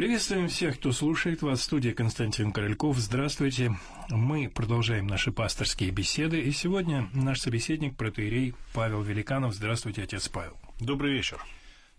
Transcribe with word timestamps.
Приветствуем 0.00 0.48
всех, 0.48 0.78
кто 0.78 0.92
слушает 0.92 1.42
вас. 1.42 1.60
В 1.60 1.64
студии 1.64 1.90
Константин 1.90 2.52
Корольков. 2.52 2.96
Здравствуйте. 2.96 3.76
Мы 4.08 4.48
продолжаем 4.48 5.06
наши 5.06 5.30
пасторские 5.30 5.90
беседы. 5.90 6.40
И 6.40 6.52
сегодня 6.52 7.10
наш 7.12 7.40
собеседник, 7.40 7.98
протеерей 7.98 8.54
Павел 8.72 9.02
Великанов. 9.02 9.52
Здравствуйте, 9.52 10.04
отец 10.04 10.26
Павел. 10.30 10.56
Добрый 10.80 11.12
вечер. 11.12 11.44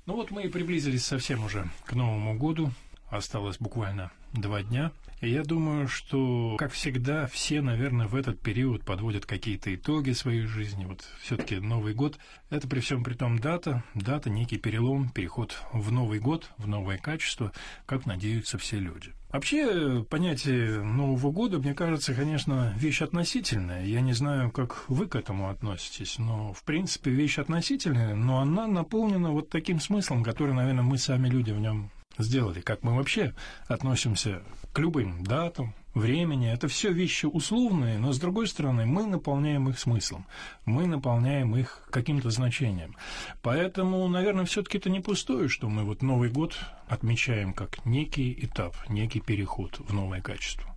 Ну 0.07 0.15
вот 0.15 0.31
мы 0.31 0.45
и 0.45 0.47
приблизились 0.47 1.05
совсем 1.05 1.43
уже 1.43 1.69
к 1.85 1.93
Новому 1.93 2.35
году. 2.35 2.71
Осталось 3.11 3.57
буквально 3.59 4.09
два 4.31 4.63
дня. 4.63 4.93
И 5.19 5.29
я 5.29 5.43
думаю, 5.43 5.89
что, 5.89 6.55
как 6.57 6.71
всегда, 6.71 7.27
все, 7.27 7.61
наверное, 7.61 8.07
в 8.07 8.15
этот 8.15 8.39
период 8.39 8.85
подводят 8.85 9.25
какие-то 9.25 9.75
итоги 9.75 10.11
своей 10.11 10.45
жизни. 10.45 10.85
Вот 10.85 11.05
все 11.21 11.35
таки 11.35 11.57
Новый 11.57 11.93
год– 11.93 12.17
это 12.49 12.69
при 12.69 12.79
всем 12.79 13.03
при 13.03 13.13
том 13.13 13.37
дата, 13.37 13.83
дата, 13.93 14.29
некий 14.29 14.57
перелом, 14.57 15.09
переход 15.09 15.61
в 15.73 15.91
Новый 15.91 16.19
год, 16.19 16.49
в 16.57 16.69
новое 16.69 16.97
качество, 16.97 17.51
как 17.85 18.05
надеются 18.05 18.57
все 18.57 18.79
люди. 18.79 19.11
Вообще, 19.29 20.05
понятие 20.09 20.81
Нового 20.81 21.31
года, 21.31 21.59
мне 21.59 21.73
кажется, 21.73 22.13
конечно, 22.13 22.73
вещь 22.77 23.01
относительная. 23.01 23.85
Я 23.85 23.99
не 23.99 24.13
знаю, 24.13 24.51
как 24.51 24.85
вы 24.87 25.07
к 25.07 25.15
этому 25.17 25.49
относитесь, 25.49 26.17
но, 26.17 26.53
в 26.53 26.63
принципе, 26.63 27.11
вещь 27.11 27.39
относительная, 27.39 28.15
но 28.15 28.39
она 28.39 28.67
наполнена 28.67 29.31
вот 29.31 29.49
таким 29.49 29.81
смыслом, 29.81 30.23
который, 30.23 30.53
наверное, 30.53 30.83
мы 30.83 30.97
сами 30.97 31.27
люди 31.27 31.51
в 31.51 31.59
нем 31.59 31.91
сделали, 32.21 32.61
как 32.61 32.83
мы 32.83 32.95
вообще 32.95 33.33
относимся 33.67 34.41
к 34.73 34.79
любым 34.79 35.23
датам, 35.23 35.73
времени. 35.93 36.51
Это 36.51 36.67
все 36.67 36.91
вещи 36.91 37.25
условные, 37.25 37.97
но 37.99 38.13
с 38.13 38.19
другой 38.19 38.47
стороны 38.47 38.85
мы 38.85 39.05
наполняем 39.05 39.69
их 39.69 39.79
смыслом, 39.79 40.25
мы 40.65 40.87
наполняем 40.87 41.55
их 41.55 41.87
каким-то 41.91 42.29
значением. 42.29 42.95
Поэтому, 43.41 44.07
наверное, 44.07 44.45
все-таки 44.45 44.77
это 44.77 44.89
не 44.89 44.99
пустое, 44.99 45.49
что 45.49 45.69
мы 45.69 45.83
вот 45.83 46.01
Новый 46.01 46.29
год 46.29 46.57
отмечаем 46.87 47.53
как 47.53 47.85
некий 47.85 48.33
этап, 48.41 48.75
некий 48.89 49.19
переход 49.19 49.79
в 49.79 49.93
новое 49.93 50.21
качество. 50.21 50.75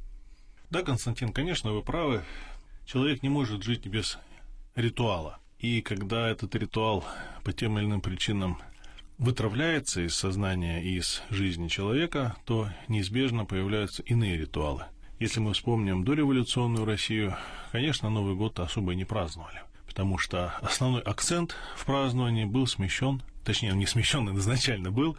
Да, 0.71 0.83
Константин, 0.83 1.33
конечно, 1.33 1.73
вы 1.73 1.83
правы. 1.83 2.23
Человек 2.85 3.23
не 3.23 3.29
может 3.29 3.63
жить 3.63 3.87
без 3.87 4.19
ритуала. 4.75 5.39
И 5.59 5.81
когда 5.81 6.29
этот 6.29 6.55
ритуал 6.57 7.05
по 7.45 7.53
тем 7.53 7.79
или 7.79 7.87
иным 7.87 8.01
причинам 8.01 8.59
вытравляется 9.19 10.01
из 10.03 10.15
сознания 10.15 10.83
и 10.83 10.97
из 10.97 11.23
жизни 11.31 11.69
человека, 11.69 12.37
то 12.45 12.69
неизбежно 12.89 13.45
появляются 13.45 14.03
иные 14.03 14.37
ритуалы. 14.37 14.85
Если 15.19 15.41
мы 15.41 15.55
вспомним 15.55 16.05
дореволюционную 16.05 16.85
Россию, 16.85 17.37
конечно, 17.73 18.11
Новый 18.11 18.35
год 18.35 18.59
особо 18.59 18.95
не 18.95 19.05
праздновали, 19.05 19.63
потому 19.87 20.19
что 20.19 20.55
основной 20.61 21.03
акцент 21.03 21.57
в 21.77 21.85
праздновании 21.87 22.45
был 22.45 22.67
смещен, 22.67 23.23
точнее, 23.45 23.73
он 23.73 23.79
не 23.79 23.87
смещен, 23.87 24.29
он 24.29 24.39
изначально 24.39 24.91
был, 24.91 25.17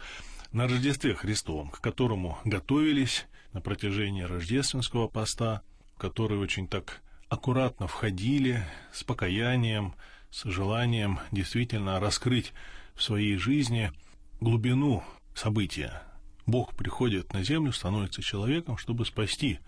на 0.52 0.68
Рождестве 0.68 1.16
Христовом, 1.16 1.70
к 1.70 1.82
которому 1.82 2.38
готовились 2.44 3.26
на 3.54 3.62
протяжении 3.62 4.24
рождественского 4.24 5.08
поста, 5.08 5.62
в 5.96 6.00
который 6.00 6.38
очень 6.38 6.68
так 6.68 7.02
аккуратно 7.30 7.88
входили 7.88 8.64
с 8.94 9.04
покаянием, 9.04 9.96
с 10.30 10.44
желанием 10.44 11.20
действительно 11.32 12.00
раскрыть 12.00 12.54
в 12.96 13.04
своей 13.04 13.38
жизни 13.38 13.92
глубину 14.40 15.04
события. 15.34 16.02
Бог 16.46 16.76
приходит 16.76 17.34
на 17.34 17.44
землю, 17.44 17.72
становится 17.72 18.22
человеком, 18.22 18.78
чтобы 18.78 19.06
спасти 19.06 19.60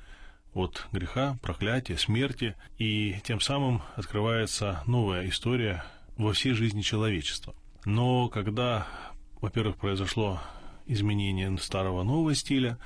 от 0.53 0.88
греха, 0.92 1.38
проклятия, 1.42 1.98
смерти, 1.98 2.55
и 2.78 3.16
тем 3.23 3.39
самым 3.39 3.81
открывается 3.95 4.83
новая 4.86 5.28
история 5.30 5.83
во 6.17 6.33
всей 6.33 6.53
жизни 6.53 6.81
человечества. 6.81 7.55
Но 7.86 8.28
когда, 8.30 8.88
во-первых, 9.42 9.78
произошло 9.78 10.42
изменение 10.88 11.55
старого 11.58 12.03
нового 12.03 12.33
стиля, 12.33 12.78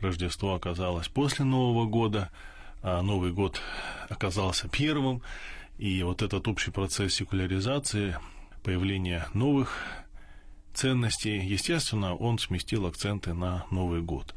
Рождество 0.00 0.54
оказалось 0.54 1.08
после 1.08 1.44
Нового 1.44 1.86
года, 1.86 2.30
а 2.82 3.02
Новый 3.02 3.32
год 3.32 3.60
оказался 4.08 4.68
первым, 4.68 5.22
и 5.78 6.02
вот 6.02 6.22
этот 6.22 6.46
общий 6.48 6.70
процесс 6.70 7.14
секуляризации 7.14 8.16
появления 8.66 9.28
новых 9.32 9.80
ценностей, 10.74 11.38
естественно, 11.38 12.16
он 12.16 12.40
сместил 12.40 12.86
акценты 12.86 13.32
на 13.32 13.64
Новый 13.70 14.02
год. 14.02 14.34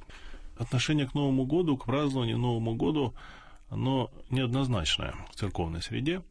Отношение 0.55 1.07
к 1.07 1.15
Новому 1.15 1.47
году, 1.47 1.75
к 1.77 1.85
празднованию 1.85 2.37
Новому 2.37 2.75
году, 2.75 3.15
оно 3.69 4.11
неоднозначное 4.29 5.15
в 5.31 5.35
церковной 5.35 5.81
среде. 5.81 6.21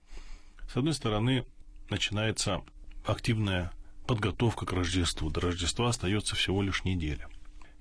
С 0.72 0.76
одной 0.76 0.94
стороны, 0.94 1.44
начинается 1.91 2.62
активная 3.04 3.72
подготовка 4.06 4.64
к 4.64 4.72
Рождеству. 4.72 5.28
До 5.28 5.41
Рождества 5.41 5.88
остается 5.88 6.37
всего 6.37 6.62
лишь 6.62 6.84
неделя. 6.84 7.28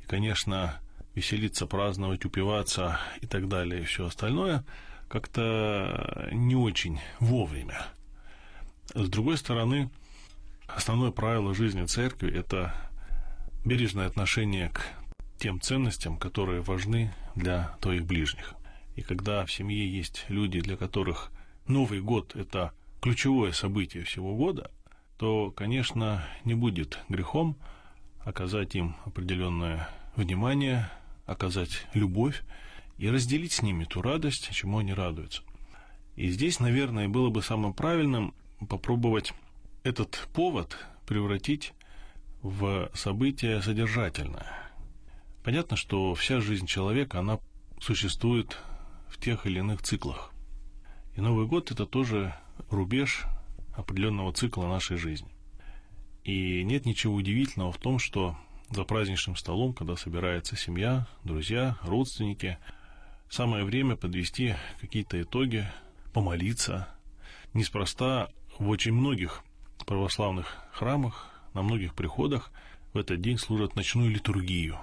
И, 0.02 0.08
конечно, 0.08 0.80
веселиться, 1.14 1.68
праздновать, 1.68 2.26
упиваться 2.26 3.00
и 3.22 3.28
так 3.28 3.48
далее, 3.48 3.82
и 3.82 3.86
все 3.86 4.08
остальное 4.08 4.66
как-то 5.10 6.28
не 6.32 6.56
очень 6.56 7.00
вовремя. 7.20 7.86
С 8.96 9.08
другой 9.10 9.38
стороны, 9.38 9.92
Основное 10.68 11.12
правило 11.12 11.54
жизни 11.54 11.86
церкви– 11.86 12.32
это 12.34 12.74
бережное 13.66 14.08
отношение 14.08 14.70
к 14.70 14.82
тем 15.40 15.62
ценностям, 15.62 16.18
которые 16.18 16.62
важны 16.62 17.14
для 17.36 17.76
твоих 17.80 18.06
ближних. 18.06 18.54
И 18.96 19.02
когда 19.02 19.46
в 19.46 19.52
семье 19.52 19.90
есть 19.90 20.26
люди, 20.28 20.60
для 20.60 20.78
которых 20.78 21.32
Новый 21.68 22.02
год– 22.02 22.34
это 22.36 22.72
ключевое 23.02 23.52
событие 23.52 24.04
всего 24.04 24.36
года, 24.36 24.72
то, 25.18 25.52
конечно, 25.52 26.28
не 26.44 26.54
будет 26.54 27.00
грехом 27.10 27.58
оказать 28.20 28.76
им 28.76 28.96
определенное 29.06 29.90
внимание, 30.16 30.90
оказать 31.26 31.86
любовь 31.94 32.44
и 32.98 33.10
разделить 33.10 33.54
с 33.54 33.62
ними 33.62 33.84
ту 33.84 34.02
радость, 34.02 34.50
чему 34.52 34.80
они 34.80 34.94
радуются. 34.94 35.44
И 36.16 36.30
здесь, 36.30 36.60
наверное, 36.60 37.08
было 37.08 37.30
бы 37.30 37.42
самым 37.42 37.74
правильным 37.74 38.34
попробовать 38.70 39.34
этот 39.84 40.28
повод 40.34 40.78
превратить 41.06 41.74
в 42.42 42.90
событие 42.94 43.62
содержательное. 43.62 44.52
Понятно, 45.44 45.78
что 45.78 46.14
вся 46.14 46.42
жизнь 46.42 46.66
человека, 46.66 47.20
она 47.20 47.40
существует 47.80 48.58
в 49.08 49.20
тех 49.20 49.46
или 49.46 49.60
иных 49.60 49.82
циклах. 49.82 50.34
И 51.16 51.22
Новый 51.22 51.48
год– 51.48 51.72
это 51.72 51.86
тоже 51.86 52.36
рубеж 52.70 53.26
определенного 53.76 54.34
цикла 54.34 54.68
нашей 54.68 54.98
жизни. 54.98 55.30
И 56.24 56.64
нет 56.64 56.86
ничего 56.86 57.16
удивительного 57.16 57.72
в 57.72 57.78
том, 57.78 58.00
что 58.00 58.38
за 58.70 58.84
праздничным 58.84 59.36
столом, 59.36 59.74
когда 59.74 59.96
собирается 59.96 60.58
семья, 60.58 61.08
друзья, 61.24 61.78
родственники, 61.84 62.58
самое 63.30 63.64
время 63.64 63.96
подвести 63.96 64.56
какие-то 64.82 65.22
итоги, 65.22 65.66
помолиться. 66.14 66.88
Неспроста 67.54 68.30
в 68.60 68.68
очень 68.68 68.92
многих 68.94 69.44
православных 69.86 70.58
храмах, 70.72 71.30
на 71.54 71.62
многих 71.62 71.96
приходах 71.96 72.52
в 72.94 72.98
этот 72.98 73.22
день 73.22 73.38
служат 73.38 73.76
ночную 73.76 74.12
литургию, 74.12 74.78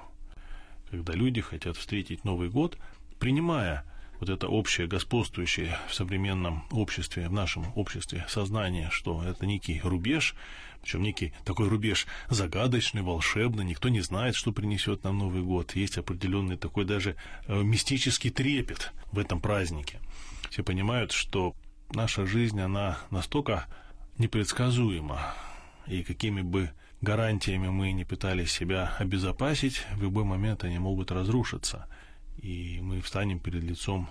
когда 0.91 1.13
люди 1.13 1.41
хотят 1.41 1.77
встретить 1.77 2.25
Новый 2.25 2.49
год, 2.49 2.79
принимая 3.19 3.85
вот 4.21 4.29
это 4.29 4.49
общее 4.49 4.87
господствующее 4.87 5.79
в 5.89 5.95
современном 5.95 6.65
обществе, 6.71 7.29
в 7.29 7.33
нашем 7.33 7.67
обществе 7.75 8.25
сознание, 8.29 8.89
что 8.91 9.23
это 9.23 9.47
некий 9.47 9.81
рубеж, 9.83 10.35
причем 10.83 11.03
некий 11.03 11.33
такой 11.45 11.69
рубеж 11.69 12.07
загадочный, 12.29 13.03
волшебный, 13.03 13.65
никто 13.65 13.89
не 13.89 14.01
знает, 14.01 14.35
что 14.35 14.53
принесет 14.53 15.03
нам 15.03 15.19
Новый 15.19 15.43
год. 15.43 15.75
Есть 15.75 15.99
определенный 15.99 16.57
такой 16.57 16.85
даже 16.85 17.17
э, 17.47 17.63
мистический 17.63 18.31
трепет 18.31 18.93
в 19.11 19.19
этом 19.19 19.41
празднике. 19.41 19.99
Все 20.51 20.63
понимают, 20.63 21.13
что 21.13 21.55
наша 21.93 22.27
жизнь, 22.27 22.61
она 22.61 22.99
настолько 23.11 23.67
непредсказуемо. 24.19 25.21
И 25.87 26.03
какими 26.03 26.43
бы 26.43 26.71
гарантиями 27.01 27.69
мы 27.69 27.93
не 27.93 28.05
пытались 28.05 28.53
себя 28.53 28.95
обезопасить, 28.99 29.85
в 29.95 30.03
любой 30.03 30.25
момент 30.25 30.65
они 30.65 30.79
могут 30.79 31.11
разрушиться. 31.11 31.87
И 32.41 32.81
мы 32.83 33.01
встанем 33.01 33.39
перед 33.39 33.63
лицом 33.63 34.09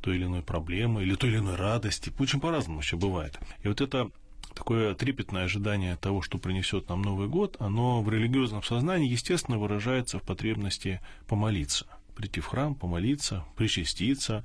той 0.00 0.16
или 0.16 0.24
иной 0.24 0.42
проблемы 0.42 1.02
или 1.02 1.14
той 1.14 1.30
или 1.30 1.38
иной 1.38 1.56
радости. 1.56 2.12
Очень 2.18 2.40
по-разному 2.40 2.80
еще 2.80 2.96
бывает. 2.96 3.38
И 3.62 3.68
вот 3.68 3.80
это 3.80 4.10
такое 4.54 4.94
трепетное 4.94 5.44
ожидание 5.44 5.96
того, 5.96 6.20
что 6.22 6.38
принесет 6.38 6.88
нам 6.88 7.02
Новый 7.02 7.28
год, 7.28 7.56
оно 7.58 8.02
в 8.02 8.10
религиозном 8.10 8.62
сознании, 8.62 9.08
естественно, 9.08 9.58
выражается 9.58 10.18
в 10.18 10.22
потребности 10.22 11.00
помолиться. 11.26 11.86
Прийти 12.14 12.40
в 12.40 12.46
храм, 12.46 12.74
помолиться, 12.74 13.44
причаститься, 13.56 14.44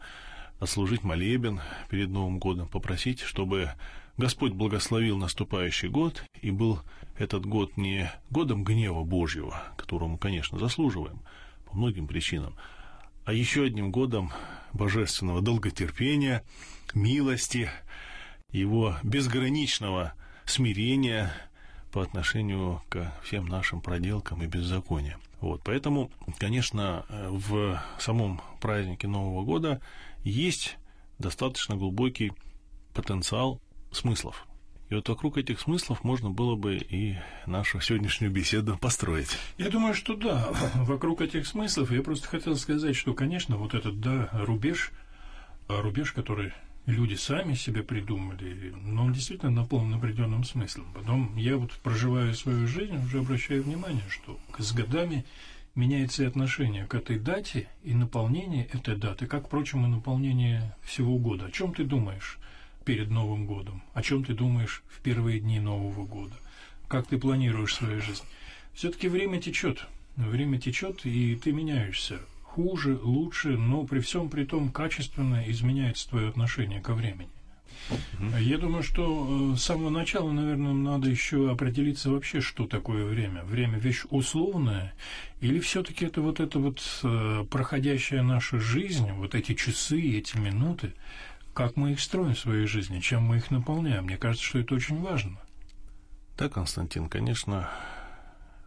отслужить 0.60 1.04
молебен 1.04 1.62
перед 1.90 2.10
Новым 2.10 2.40
годом, 2.40 2.68
попросить, 2.68 3.20
чтобы 3.20 3.72
Господь 4.20 4.52
благословил 4.52 5.18
наступающий 5.18 5.88
год, 5.88 6.26
и 6.42 6.52
был 6.52 6.82
этот 7.18 7.46
год 7.46 7.78
не 7.78 8.12
годом 8.30 8.66
гнева 8.66 9.06
Божьего, 9.06 9.64
которого 9.78 10.10
мы, 10.10 10.18
конечно, 10.18 10.60
заслуживаем 10.60 11.22
по 11.66 11.78
многим 11.78 12.06
причинам, 12.06 12.54
а 13.24 13.32
еще 13.32 13.64
одним 13.64 13.92
годом 13.92 14.34
божественного 14.74 15.42
долготерпения, 15.42 16.44
милости, 16.94 17.70
его 18.52 18.98
безграничного 19.04 20.12
смирения 20.44 21.32
по 21.94 22.02
отношению 22.02 22.84
к 22.90 23.14
всем 23.24 23.46
нашим 23.46 23.80
проделкам 23.80 24.44
и 24.44 24.48
беззакониям. 24.48 25.22
Вот, 25.40 25.62
поэтому, 25.64 26.12
конечно, 26.40 27.06
в 27.10 27.82
самом 28.00 28.42
празднике 28.60 29.08
Нового 29.08 29.46
года 29.46 29.80
есть 30.26 30.76
достаточно 31.20 31.78
глубокий 31.78 32.34
потенциал 32.94 33.62
смыслов. 33.92 34.48
И 34.90 34.96
вот 34.96 35.08
вокруг 35.08 35.38
этих 35.38 35.60
смыслов 35.60 36.04
можно 36.04 36.32
было 36.32 36.56
бы 36.56 36.78
и 36.78 37.16
нашу 37.46 37.80
сегодняшнюю 37.80 38.32
беседу 38.32 38.76
построить. 38.78 39.38
Я 39.60 39.70
думаю, 39.70 39.94
что 39.94 40.16
да. 40.16 40.50
Вокруг 40.76 41.22
этих 41.22 41.46
смыслов 41.46 41.92
я 41.92 42.02
просто 42.02 42.28
хотел 42.28 42.56
сказать, 42.56 42.96
что, 42.96 43.14
конечно, 43.14 43.58
вот 43.58 43.76
этот, 43.76 44.00
да, 44.00 44.30
рубеж, 44.34 44.92
рубеж, 45.68 46.12
который 46.12 46.54
люди 46.88 47.14
сами 47.14 47.54
себе 47.54 47.84
придумали, 47.84 48.74
но 48.84 49.06
он 49.06 49.14
действительно 49.14 49.52
наполнен 49.52 49.94
определенным 49.94 50.44
смыслом. 50.44 50.88
Потом 50.96 51.36
я 51.38 51.58
вот 51.58 51.72
проживая 51.84 52.34
свою 52.34 52.68
жизнь, 52.68 52.98
уже 52.98 53.20
обращаю 53.20 53.62
внимание, 53.62 54.04
что 54.10 54.40
с 54.58 54.72
годами 54.72 55.24
меняется 55.76 56.24
и 56.24 56.26
отношение 56.26 56.86
к 56.86 56.96
этой 56.96 57.20
дате 57.20 57.68
и 57.84 57.94
наполнение 57.94 58.66
этой 58.66 58.96
даты, 58.96 59.28
как, 59.28 59.48
впрочем, 59.48 59.86
и 59.86 59.90
наполнение 59.90 60.76
всего 60.82 61.18
года. 61.20 61.46
О 61.46 61.52
чем 61.52 61.76
ты 61.76 61.84
думаешь 61.84 62.40
перед 62.90 63.12
Новым 63.12 63.46
годом? 63.46 63.84
О 63.94 64.02
чем 64.02 64.24
ты 64.26 64.34
думаешь 64.34 64.82
в 64.88 65.02
первые 65.02 65.40
дни 65.40 65.60
Нового 65.60 66.08
года? 66.08 66.34
Как 66.88 67.06
ты 67.06 67.20
планируешь 67.20 67.76
свою 67.76 68.02
жизнь? 68.02 68.24
Все-таки 68.74 69.08
время 69.08 69.40
течет. 69.40 69.86
Время 70.16 70.60
течет, 70.60 71.06
и 71.06 71.36
ты 71.36 71.52
меняешься 71.52 72.18
хуже, 72.42 72.98
лучше, 73.00 73.50
но 73.50 73.84
при 73.84 74.00
всем 74.00 74.28
при 74.28 74.44
том 74.44 74.72
качественно 74.72 75.44
изменяется 75.46 76.10
твое 76.10 76.30
отношение 76.30 76.82
ко 76.82 76.96
времени. 76.96 77.30
Я 78.40 78.58
думаю, 78.58 78.82
что 78.82 79.52
э, 79.54 79.58
с 79.58 79.64
самого 79.64 79.92
начала, 79.92 80.32
наверное, 80.32 80.74
надо 80.74 81.10
еще 81.10 81.52
определиться 81.52 82.10
вообще, 82.10 82.42
что 82.42 82.66
такое 82.66 83.06
время. 83.06 83.44
Время 83.44 83.78
вещь 83.78 84.06
условная, 84.10 84.94
или 85.42 85.60
все-таки 85.60 86.06
это 86.06 86.22
вот 86.22 86.40
эта 86.40 86.58
вот 86.58 86.82
э, 87.04 87.46
проходящая 87.50 88.24
наша 88.24 88.60
жизнь, 88.60 89.12
вот 89.12 89.36
эти 89.36 89.54
часы, 89.54 90.02
эти 90.02 90.38
минуты, 90.38 90.94
как 91.60 91.76
мы 91.76 91.92
их 91.92 92.00
строим 92.00 92.36
в 92.36 92.40
своей 92.40 92.68
жизни, 92.68 93.02
чем 93.02 93.24
мы 93.24 93.36
их 93.36 93.52
наполняем. 93.52 94.06
Мне 94.06 94.16
кажется, 94.16 94.46
что 94.46 94.60
это 94.60 94.76
очень 94.76 95.02
важно. 95.02 95.38
Да, 96.38 96.48
Константин, 96.48 97.10
конечно, 97.10 97.70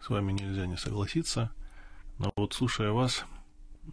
с 0.02 0.10
вами 0.10 0.32
нельзя 0.32 0.66
не 0.66 0.76
согласиться, 0.76 1.50
но 2.18 2.30
вот 2.36 2.52
слушая 2.52 2.90
вас, 2.90 3.24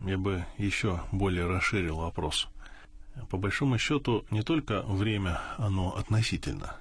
я 0.01 0.17
бы 0.17 0.45
еще 0.57 0.99
более 1.13 1.47
расширил 1.47 1.99
вопрос. 1.99 2.49
По 3.29 3.37
большому 3.37 3.77
счету, 3.77 4.25
не 4.31 4.41
только 4.41 4.81
время, 4.81 5.39
оно 5.57 5.95
относительно. 5.95 6.75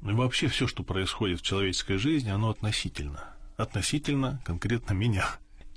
И 0.00 0.12
вообще 0.12 0.48
все, 0.48 0.66
что 0.66 0.82
происходит 0.82 1.40
в 1.40 1.44
человеческой 1.44 1.98
жизни, 1.98 2.30
оно 2.30 2.48
относительно. 2.48 3.34
Относительно 3.58 4.40
конкретно 4.46 4.94
меня. 4.94 5.26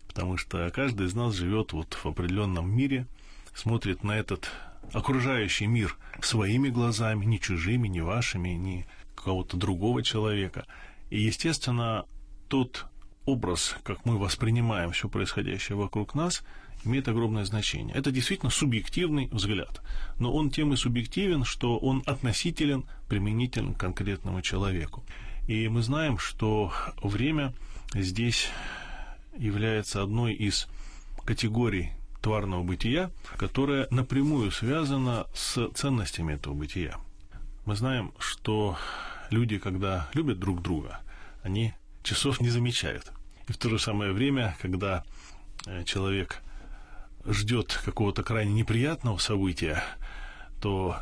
Потому 0.08 0.38
что 0.38 0.72
каждый 0.74 1.08
из 1.08 1.14
нас 1.14 1.36
живет 1.36 1.74
вот 1.74 1.94
в 1.94 2.06
определенном 2.06 2.74
мире, 2.74 3.06
смотрит 3.54 4.06
на 4.06 4.14
этот 4.14 4.50
окружающий 4.92 5.68
мир 5.68 5.98
своими 6.22 6.70
глазами, 6.70 7.26
не 7.26 7.40
чужими, 7.40 7.88
не 7.88 8.02
вашими, 8.02 8.50
не 8.50 8.86
кого-то 9.16 9.58
другого 9.58 10.04
человека. 10.04 10.66
И, 11.10 11.22
естественно, 11.22 12.06
тот 12.48 12.86
образ, 13.26 13.76
как 13.84 14.06
мы 14.06 14.18
воспринимаем 14.18 14.92
все 14.92 15.08
происходящее 15.10 15.78
вокруг 15.78 16.14
нас, 16.14 16.44
имеет 16.86 17.08
огромное 17.08 17.46
значение. 17.46 17.96
Это 17.96 18.12
действительно 18.12 18.52
субъективный 18.52 19.30
взгляд, 19.32 19.82
но 20.20 20.34
он 20.34 20.50
тем 20.50 20.74
и 20.74 20.76
субъективен, 20.76 21.46
что 21.46 21.78
он 21.78 22.04
относителен, 22.06 22.86
применителен 23.08 23.74
к 23.74 23.80
конкретному 23.80 24.42
человеку. 24.42 25.04
И 25.48 25.68
мы 25.68 25.82
знаем, 25.82 26.18
что 26.18 26.74
время 27.02 27.54
здесь 27.94 28.50
является 29.38 30.02
одной 30.02 30.34
из 30.34 30.68
категорий 31.26 31.92
тварного 32.24 32.64
бытия, 32.64 33.12
которая 33.38 33.86
напрямую 33.92 34.50
связана 34.52 35.28
с 35.36 35.70
ценностями 35.74 36.34
этого 36.34 36.54
бытия. 36.54 36.96
Мы 37.66 37.76
знаем, 37.76 38.14
что 38.18 38.78
люди, 39.30 39.58
когда 39.58 40.10
любят 40.14 40.40
друг 40.40 40.62
друга, 40.62 41.02
они 41.44 41.74
часов 42.02 42.40
не 42.40 42.50
замечают. 42.50 43.12
И 43.50 43.52
в 43.52 43.58
то 43.58 43.70
же 43.70 43.78
самое 43.78 44.14
время, 44.14 44.56
когда 44.62 45.04
э, 45.66 45.84
человек 45.84 46.42
ждет 47.26 47.78
какого-то 47.84 48.24
крайне 48.24 48.54
неприятного 48.54 49.18
события, 49.18 49.84
то 50.62 50.96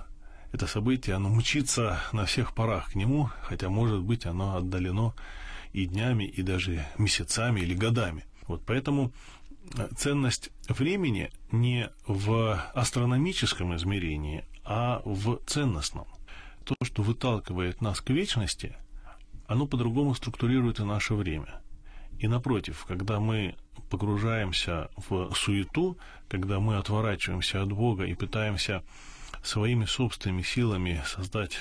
это 0.52 0.66
событие, 0.66 1.16
оно 1.16 1.30
мучится 1.30 2.00
на 2.14 2.26
всех 2.26 2.56
парах 2.56 2.94
к 2.94 2.96
нему, 2.96 3.30
хотя, 3.44 3.70
может 3.70 4.02
быть, 4.02 4.26
оно 4.26 4.56
отдалено 4.56 5.14
и 5.72 5.86
днями, 5.86 6.24
и 6.24 6.42
даже 6.42 6.84
месяцами 6.98 7.62
или 7.62 7.76
годами. 7.76 8.26
Вот 8.48 8.64
поэтому 8.66 9.14
ценность 9.98 10.52
времени 10.68 11.32
не 11.52 11.90
в 12.08 12.62
астрономическом 12.74 13.76
измерении, 13.76 14.46
а 14.64 15.02
в 15.06 15.40
ценностном. 15.46 16.08
То, 16.64 16.76
что 16.84 17.04
выталкивает 17.04 17.82
нас 17.82 18.02
к 18.02 18.10
вечности, 18.10 18.76
оно 19.48 19.68
по-другому 19.68 20.14
структурирует 20.14 20.80
и 20.80 20.84
наше 20.84 21.14
время. 21.14 21.62
И 22.20 22.28
напротив, 22.28 22.86
когда 22.88 23.20
мы 23.20 23.56
погружаемся 23.90 24.90
в 24.96 25.34
суету, 25.34 25.98
когда 26.30 26.60
мы 26.60 26.78
отворачиваемся 26.78 27.62
от 27.62 27.72
Бога 27.72 28.06
и 28.06 28.14
пытаемся 28.14 28.84
своими 29.44 29.86
собственными 29.86 30.44
силами 30.44 31.02
создать 31.06 31.60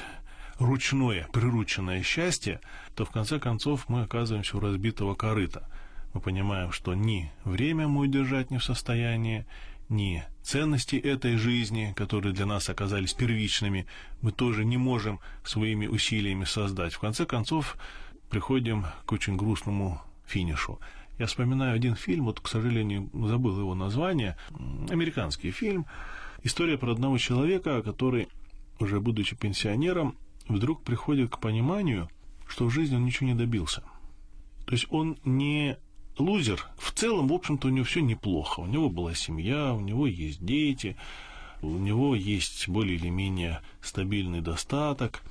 ручное, 0.58 1.26
прирученное 1.32 2.02
счастье, 2.02 2.60
то 2.94 3.04
в 3.04 3.10
конце 3.10 3.38
концов 3.40 3.88
мы 3.88 4.02
оказываемся 4.02 4.58
у 4.58 4.60
разбитого 4.60 5.14
корыта. 5.14 5.66
Мы 6.12 6.20
понимаем, 6.20 6.72
что 6.72 6.94
ни 6.94 7.30
время 7.44 7.86
мы 7.86 8.02
удержать 8.02 8.50
не 8.50 8.58
в 8.58 8.64
состоянии, 8.64 9.46
ни 9.88 10.24
ценности 10.42 10.96
этой 10.96 11.36
жизни, 11.36 11.92
которые 11.96 12.32
для 12.32 12.46
нас 12.46 12.68
оказались 12.68 13.12
первичными, 13.12 13.86
мы 14.20 14.32
тоже 14.32 14.64
не 14.64 14.76
можем 14.76 15.20
своими 15.44 15.86
усилиями 15.86 16.44
создать. 16.44 16.94
В 16.94 17.00
конце 17.00 17.26
концов, 17.26 17.76
приходим 18.28 18.86
к 19.04 19.12
очень 19.12 19.36
грустному 19.36 20.00
финишу. 20.26 20.78
Я 21.18 21.26
вспоминаю 21.26 21.74
один 21.74 21.96
фильм, 21.96 22.24
вот, 22.24 22.40
к 22.40 22.48
сожалению, 22.48 23.10
забыл 23.12 23.58
его 23.58 23.74
название, 23.74 24.36
американский 24.88 25.50
фильм, 25.50 25.86
история 26.42 26.78
про 26.78 26.92
одного 26.92 27.18
человека, 27.18 27.82
который, 27.82 28.28
уже 28.78 29.00
будучи 29.00 29.36
пенсионером, 29.36 30.16
вдруг 30.48 30.82
приходит 30.82 31.30
к 31.30 31.38
пониманию, 31.38 32.08
что 32.48 32.66
в 32.66 32.70
жизни 32.70 32.96
он 32.96 33.04
ничего 33.04 33.28
не 33.28 33.34
добился. 33.34 33.82
То 34.66 34.72
есть 34.72 34.86
он 34.90 35.18
не 35.24 35.76
лузер. 36.18 36.66
В 36.76 36.92
целом, 36.92 37.28
в 37.28 37.32
общем-то, 37.32 37.68
у 37.68 37.70
него 37.70 37.84
все 37.84 38.00
неплохо. 38.00 38.60
У 38.60 38.66
него 38.66 38.88
была 38.88 39.14
семья, 39.14 39.74
у 39.74 39.80
него 39.80 40.06
есть 40.06 40.44
дети, 40.44 40.96
у 41.62 41.70
него 41.70 42.14
есть 42.14 42.68
более 42.68 42.96
или 42.96 43.08
менее 43.08 43.60
стабильный 43.82 44.40
достаток, 44.40 45.22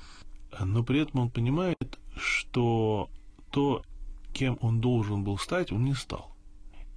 но 0.58 0.82
при 0.82 1.00
этом 1.00 1.20
он 1.20 1.30
понимает, 1.30 1.98
что 2.16 3.08
то 3.50 3.82
кем 4.32 4.58
он 4.60 4.80
должен 4.80 5.24
был 5.24 5.38
стать, 5.38 5.72
он 5.72 5.84
не 5.84 5.94
стал. 5.94 6.34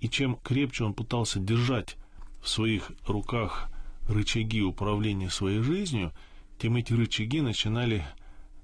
И 0.01 0.09
чем 0.09 0.35
крепче 0.35 0.83
он 0.83 0.93
пытался 0.93 1.39
держать 1.39 1.97
в 2.41 2.49
своих 2.49 2.91
руках 3.07 3.69
рычаги 4.07 4.61
управления 4.61 5.29
своей 5.29 5.59
жизнью, 5.59 6.11
тем 6.59 6.75
эти 6.75 6.93
рычаги 6.93 7.41
начинали 7.41 8.05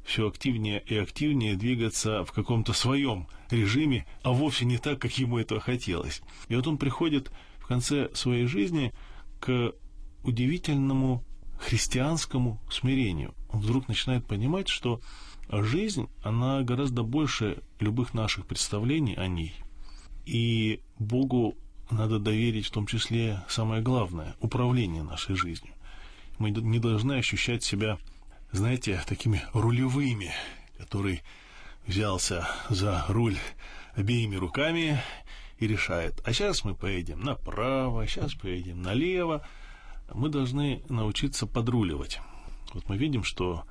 все 0.04 0.28
активнее 0.28 0.84
и 0.86 0.96
активнее 0.98 1.56
двигаться 1.56 2.26
в 2.26 2.32
каком-то 2.32 2.74
своем 2.74 3.28
режиме, 3.50 4.06
а 4.24 4.32
вовсе 4.32 4.66
не 4.66 4.78
так, 4.78 5.00
как 5.00 5.18
ему 5.18 5.38
этого 5.38 5.60
хотелось. 5.60 6.22
И 6.48 6.56
вот 6.56 6.68
он 6.68 6.78
приходит 6.78 7.32
в 7.60 7.68
конце 7.68 8.10
своей 8.14 8.46
жизни 8.46 8.94
к 9.40 9.74
удивительному 10.24 11.24
христианскому 11.60 12.60
смирению. 12.72 13.34
Он 13.50 13.62
вдруг 13.62 13.88
начинает 13.88 14.26
понимать, 14.26 14.68
что 14.68 15.02
жизнь, 15.52 16.08
она 16.24 16.62
гораздо 16.62 17.04
больше 17.04 17.62
любых 17.80 18.14
наших 18.14 18.46
представлений 18.46 19.16
о 19.16 19.28
ней. 19.28 19.54
И 20.26 20.82
Богу 21.00 21.56
надо 21.92 22.20
доверить 22.20 22.68
в 22.68 22.72
том 22.72 22.86
числе 22.86 23.44
самое 23.48 23.82
главное– 23.82 24.36
управление 24.40 25.04
нашей 25.04 25.36
жизнью. 25.36 25.74
Мы 26.38 26.52
не 26.52 26.80
должны 26.80 27.14
ощущать 27.14 27.64
себя, 27.64 27.98
знаете, 28.52 29.02
такими 29.08 29.44
рулевыми, 29.54 30.32
который 30.78 31.22
взялся 31.86 32.48
за 32.70 33.06
руль 33.08 33.38
обеими 33.96 34.36
руками 34.36 35.02
и 35.60 35.68
решает, 35.68 36.22
а 36.26 36.34
сейчас 36.34 36.64
мы 36.64 36.74
поедем 36.74 37.22
направо, 37.22 38.08
сейчас 38.08 38.34
поедем 38.34 38.82
налево. 38.82 39.46
Мы 40.14 40.30
должны 40.30 40.82
научиться 40.90 41.46
подруливать. 41.46 42.20
Вот 42.74 42.88
мы 42.90 42.98
видим, 42.98 43.24
что 43.24 43.66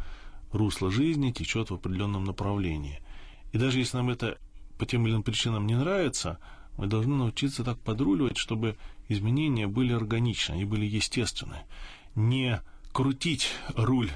русло 0.53 0.91
жизни 0.91 1.33
течет 1.33 1.71
в 1.71 1.75
определенном 1.75 2.25
направлении. 2.25 3.01
И 3.53 3.59
даже 3.59 3.79
если 3.79 3.97
нам 3.97 4.11
это 4.11 4.39
по 4.79 4.87
тем 4.87 5.05
или 5.05 5.13
иным 5.13 5.23
причинам 5.23 5.67
не 5.67 5.75
нравится, 5.75 6.39
мы 6.77 6.87
должны 6.87 7.17
научиться 7.17 7.65
так 7.65 7.79
подруливать, 7.81 8.37
чтобы 8.37 8.77
изменения 9.09 9.67
были 9.67 9.93
органичны, 9.93 10.53
они 10.53 10.65
были 10.65 10.85
естественны. 10.87 11.63
Не 12.15 12.61
крутить 12.93 13.51
руль 13.75 14.11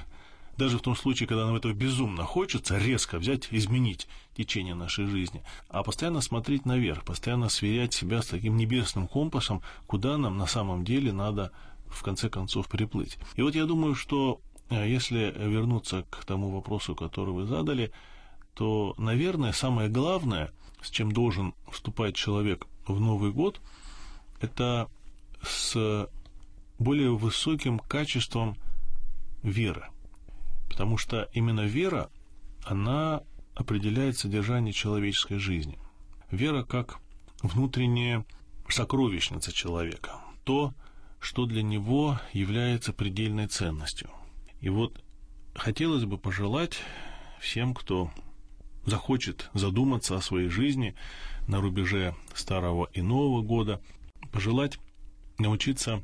даже 0.57 0.77
в 0.77 0.81
том 0.81 0.95
случае, 0.95 1.27
когда 1.27 1.45
нам 1.45 1.55
этого 1.55 1.73
безумно 1.73 2.23
хочется, 2.23 2.77
резко 2.77 3.17
взять, 3.17 3.47
изменить 3.51 4.07
течение 4.35 4.75
нашей 4.75 5.05
жизни, 5.05 5.43
а 5.69 5.83
постоянно 5.83 6.21
смотреть 6.21 6.65
наверх, 6.65 7.03
постоянно 7.03 7.49
сверять 7.49 7.93
себя 7.93 8.21
с 8.21 8.27
таким 8.27 8.57
небесным 8.57 9.07
компасом, 9.07 9.61
куда 9.87 10.17
нам 10.17 10.37
на 10.37 10.47
самом 10.47 10.85
деле 10.85 11.11
надо 11.11 11.51
в 11.87 12.01
конце 12.03 12.29
концов 12.29 12.67
приплыть. 12.67 13.17
И 13.35 13.41
вот 13.41 13.55
я 13.55 13.65
думаю, 13.65 13.95
что 13.95 14.41
э, 14.69 14.89
если 14.89 15.33
вернуться 15.37 16.05
к 16.09 16.25
тому 16.25 16.49
вопросу, 16.49 16.95
который 16.95 17.33
вы 17.33 17.45
задали, 17.45 17.91
то, 18.53 18.93
наверное, 18.97 19.51
самое 19.51 19.89
главное, 19.89 20.51
с 20.81 20.89
чем 20.89 21.11
должен 21.11 21.53
вступать 21.71 22.15
человек 22.15 22.67
в 22.87 22.99
Новый 22.99 23.31
год, 23.31 23.61
это 24.41 24.89
с 25.41 26.09
более 26.77 27.11
высоким 27.11 27.79
качеством 27.79 28.57
веры. 29.41 29.87
Потому 30.73 30.97
что 30.97 31.29
именно 31.33 31.61
вера, 31.61 32.09
она 32.65 33.21
определяет 33.53 34.17
содержание 34.17 34.73
человеческой 34.73 35.37
жизни. 35.37 35.77
Вера 36.31 36.63
как 36.63 36.97
внутренняя 37.43 38.25
сокровищница 38.67 39.51
человека. 39.51 40.13
То, 40.43 40.73
что 41.19 41.45
для 41.45 41.61
него 41.61 42.19
является 42.31 42.91
предельной 42.91 43.45
ценностью. 43.45 44.09
И 44.61 44.69
вот 44.69 45.03
хотелось 45.53 46.05
бы 46.05 46.17
пожелать 46.17 46.79
всем, 47.39 47.75
кто 47.75 48.11
захочет 48.87 49.51
задуматься 49.53 50.15
о 50.15 50.21
своей 50.21 50.49
жизни 50.49 50.95
на 51.47 51.61
рубеже 51.61 52.15
старого 52.33 52.89
и 52.93 53.03
нового 53.03 53.43
года, 53.43 53.79
пожелать 54.31 54.79
научиться 55.37 56.01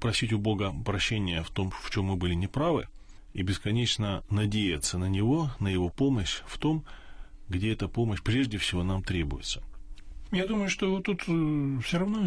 просить 0.00 0.32
у 0.32 0.40
Бога 0.40 0.74
прощения 0.84 1.44
в 1.44 1.50
том, 1.50 1.70
в 1.70 1.88
чем 1.92 2.06
мы 2.06 2.16
были 2.16 2.34
неправы, 2.34 2.88
и 3.32 3.42
бесконечно 3.42 4.24
надеяться 4.30 4.98
на 4.98 5.06
Него, 5.08 5.50
на 5.60 5.68
Его 5.68 5.88
помощь 5.88 6.42
в 6.46 6.58
том, 6.58 6.84
где 7.48 7.72
эта 7.72 7.88
помощь 7.88 8.22
прежде 8.22 8.58
всего 8.58 8.82
нам 8.82 9.02
требуется. 9.02 9.62
Я 10.30 10.46
думаю, 10.46 10.68
что 10.68 11.00
тут 11.00 11.22
э, 11.26 11.78
все 11.82 11.98
равно, 11.98 12.20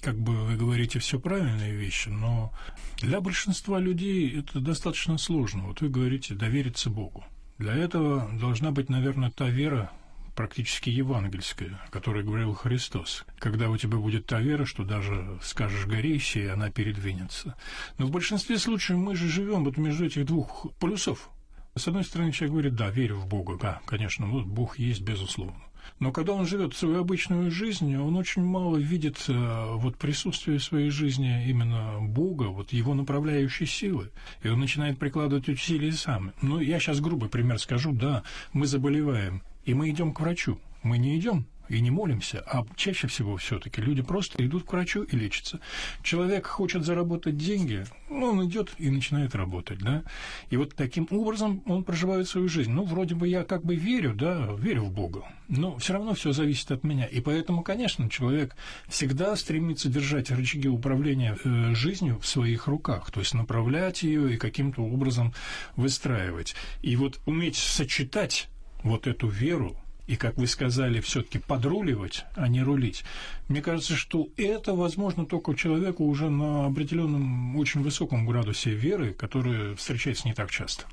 как 0.00 0.18
бы 0.18 0.44
вы 0.44 0.56
говорите, 0.56 0.98
все 0.98 1.20
правильные 1.20 1.72
вещи, 1.74 2.08
но 2.08 2.52
для 2.98 3.20
большинства 3.20 3.78
людей 3.78 4.40
это 4.40 4.60
достаточно 4.60 5.16
сложно. 5.16 5.64
Вот 5.64 5.80
вы 5.80 5.88
говорите 5.88 6.34
довериться 6.34 6.90
Богу. 6.90 7.24
Для 7.58 7.74
этого 7.74 8.28
должна 8.38 8.72
быть, 8.72 8.88
наверное, 8.88 9.30
та 9.30 9.48
вера, 9.48 9.92
практически 10.36 10.90
евангельская, 10.90 11.80
о 11.84 11.90
которой 11.90 12.22
говорил 12.22 12.54
Христос. 12.54 13.24
Когда 13.38 13.68
у 13.70 13.76
тебя 13.76 13.96
будет 13.96 14.26
та 14.26 14.38
вера, 14.40 14.64
что 14.64 14.84
даже 14.84 15.38
скажешь 15.42 15.86
горейся, 15.86 16.38
и 16.38 16.46
она 16.46 16.70
передвинется. 16.70 17.56
Но 17.98 18.06
в 18.06 18.10
большинстве 18.10 18.58
случаев 18.58 18.98
мы 18.98 19.16
же 19.16 19.28
живем 19.28 19.64
вот 19.64 19.78
между 19.78 20.04
этих 20.04 20.26
двух 20.26 20.72
полюсов. 20.78 21.30
С 21.74 21.88
одной 21.88 22.04
стороны, 22.04 22.32
человек 22.32 22.52
говорит, 22.52 22.74
да, 22.74 22.90
верю 22.90 23.16
в 23.16 23.26
Бога, 23.26 23.58
да, 23.60 23.80
конечно, 23.86 24.26
вот 24.26 24.46
Бог 24.46 24.78
есть, 24.78 25.00
безусловно. 25.02 25.60
Но 25.98 26.12
когда 26.12 26.32
он 26.32 26.46
живет 26.46 26.74
свою 26.74 27.00
обычную 27.00 27.50
жизнь, 27.50 27.96
он 27.96 28.16
очень 28.16 28.44
мало 28.44 28.76
видит 28.76 29.24
э, 29.28 29.74
вот 29.76 29.96
присутствие 29.96 30.58
в 30.58 30.64
своей 30.64 30.90
жизни 30.90 31.48
именно 31.48 31.98
Бога, 32.00 32.44
вот 32.44 32.72
его 32.72 32.94
направляющей 32.94 33.66
силы. 33.66 34.10
И 34.42 34.48
он 34.48 34.60
начинает 34.60 34.98
прикладывать 34.98 35.48
усилия 35.48 35.92
сам. 35.92 36.32
Ну, 36.42 36.60
я 36.60 36.78
сейчас 36.80 37.00
грубый 37.00 37.28
пример 37.28 37.58
скажу, 37.58 37.92
да, 37.92 38.24
мы 38.52 38.66
заболеваем, 38.66 39.42
и 39.66 39.74
мы 39.74 39.90
идем 39.90 40.14
к 40.14 40.20
врачу. 40.20 40.58
Мы 40.82 40.98
не 40.98 41.18
идем 41.18 41.46
и 41.68 41.80
не 41.80 41.90
молимся, 41.90 42.44
а 42.46 42.64
чаще 42.76 43.08
всего 43.08 43.36
все-таки 43.36 43.80
люди 43.80 44.02
просто 44.02 44.44
идут 44.44 44.64
к 44.64 44.72
врачу 44.72 45.02
и 45.02 45.16
лечатся. 45.16 45.60
Человек 46.02 46.46
хочет 46.46 46.84
заработать 46.84 47.36
деньги, 47.36 47.84
ну, 48.08 48.26
он 48.26 48.46
идет 48.48 48.72
и 48.78 48.90
начинает 48.90 49.34
работать, 49.34 49.78
да. 49.80 50.04
И 50.50 50.56
вот 50.56 50.74
таким 50.74 51.08
образом 51.10 51.62
он 51.66 51.84
проживает 51.84 52.28
свою 52.28 52.48
жизнь. 52.48 52.70
Ну, 52.70 52.84
вроде 52.84 53.14
бы 53.14 53.28
я 53.28 53.44
как 53.44 53.64
бы 53.64 53.74
верю, 53.74 54.14
да, 54.14 54.48
верю 54.58 54.84
в 54.84 54.92
Бога, 54.92 55.24
но 55.48 55.76
все 55.78 55.94
равно 55.94 56.14
все 56.14 56.32
зависит 56.32 56.70
от 56.70 56.84
меня. 56.84 57.06
И 57.06 57.20
поэтому, 57.20 57.62
конечно, 57.62 58.08
человек 58.08 58.54
всегда 58.88 59.34
стремится 59.36 59.88
держать 59.88 60.30
рычаги 60.30 60.68
управления 60.68 61.36
э, 61.42 61.74
жизнью 61.74 62.18
в 62.20 62.26
своих 62.26 62.68
руках, 62.68 63.10
то 63.10 63.20
есть 63.20 63.34
направлять 63.34 64.02
ее 64.02 64.34
и 64.34 64.36
каким-то 64.36 64.82
образом 64.82 65.34
выстраивать. 65.74 66.54
И 66.82 66.96
вот 66.96 67.20
уметь 67.26 67.56
сочетать 67.56 68.48
вот 68.86 69.06
эту 69.06 69.28
веру 69.28 69.76
и, 70.06 70.14
как 70.14 70.36
вы 70.36 70.46
сказали, 70.46 71.00
все-таки 71.00 71.38
подруливать, 71.38 72.24
а 72.36 72.46
не 72.46 72.62
рулить. 72.62 73.04
Мне 73.48 73.60
кажется, 73.60 73.96
что 73.96 74.28
это 74.36 74.74
возможно 74.74 75.26
только 75.26 75.54
человеку 75.54 76.04
уже 76.04 76.30
на 76.30 76.66
определенном 76.66 77.56
очень 77.56 77.82
высоком 77.82 78.24
градусе 78.24 78.70
веры, 78.70 79.12
который 79.12 79.74
встречается 79.74 80.28
не 80.28 80.34
так 80.34 80.50
часто. 80.50 80.84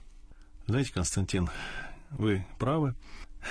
Знаете, 0.66 0.92
Константин, 0.94 1.50
вы 2.10 2.46
правы, 2.58 2.96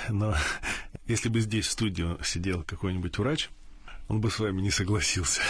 но 0.09 0.35
если 1.07 1.29
бы 1.29 1.41
здесь 1.41 1.67
в 1.67 1.71
студии 1.71 2.17
сидел 2.25 2.65
какой-нибудь 2.65 3.17
врач, 3.19 3.49
он 4.09 4.21
бы 4.21 4.31
с 4.31 4.41
вами 4.41 4.61
не 4.61 4.71
согласился. 4.71 5.43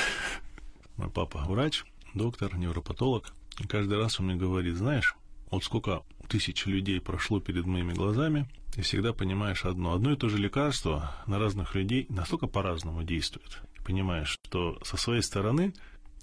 Мой 0.99 1.09
папа 1.09 1.39
врач, 1.47 1.85
доктор, 2.13 2.55
невропатолог. 2.57 3.33
И 3.59 3.67
каждый 3.67 3.97
раз 3.99 4.21
он 4.21 4.27
мне 4.27 4.37
говорит, 4.37 4.77
знаешь, 4.77 5.17
вот 5.51 5.65
сколько 5.65 6.03
тысяч 6.33 6.65
людей 6.65 6.99
прошло 6.99 7.41
перед 7.41 7.67
моими 7.67 7.93
глазами, 7.93 8.49
и 8.75 8.81
всегда 8.81 9.13
понимаешь 9.13 9.67
одно. 9.67 9.93
Одно 9.93 10.13
и 10.13 10.17
то 10.17 10.31
же 10.31 10.39
лекарство 10.39 11.15
на 11.27 11.39
разных 11.39 11.75
людей 11.75 12.07
настолько 12.09 12.47
по-разному 12.47 13.03
действует. 13.03 13.61
Понимаешь, 13.85 14.39
что 14.43 14.79
со 14.83 14.97
своей 14.97 15.21
стороны 15.21 15.75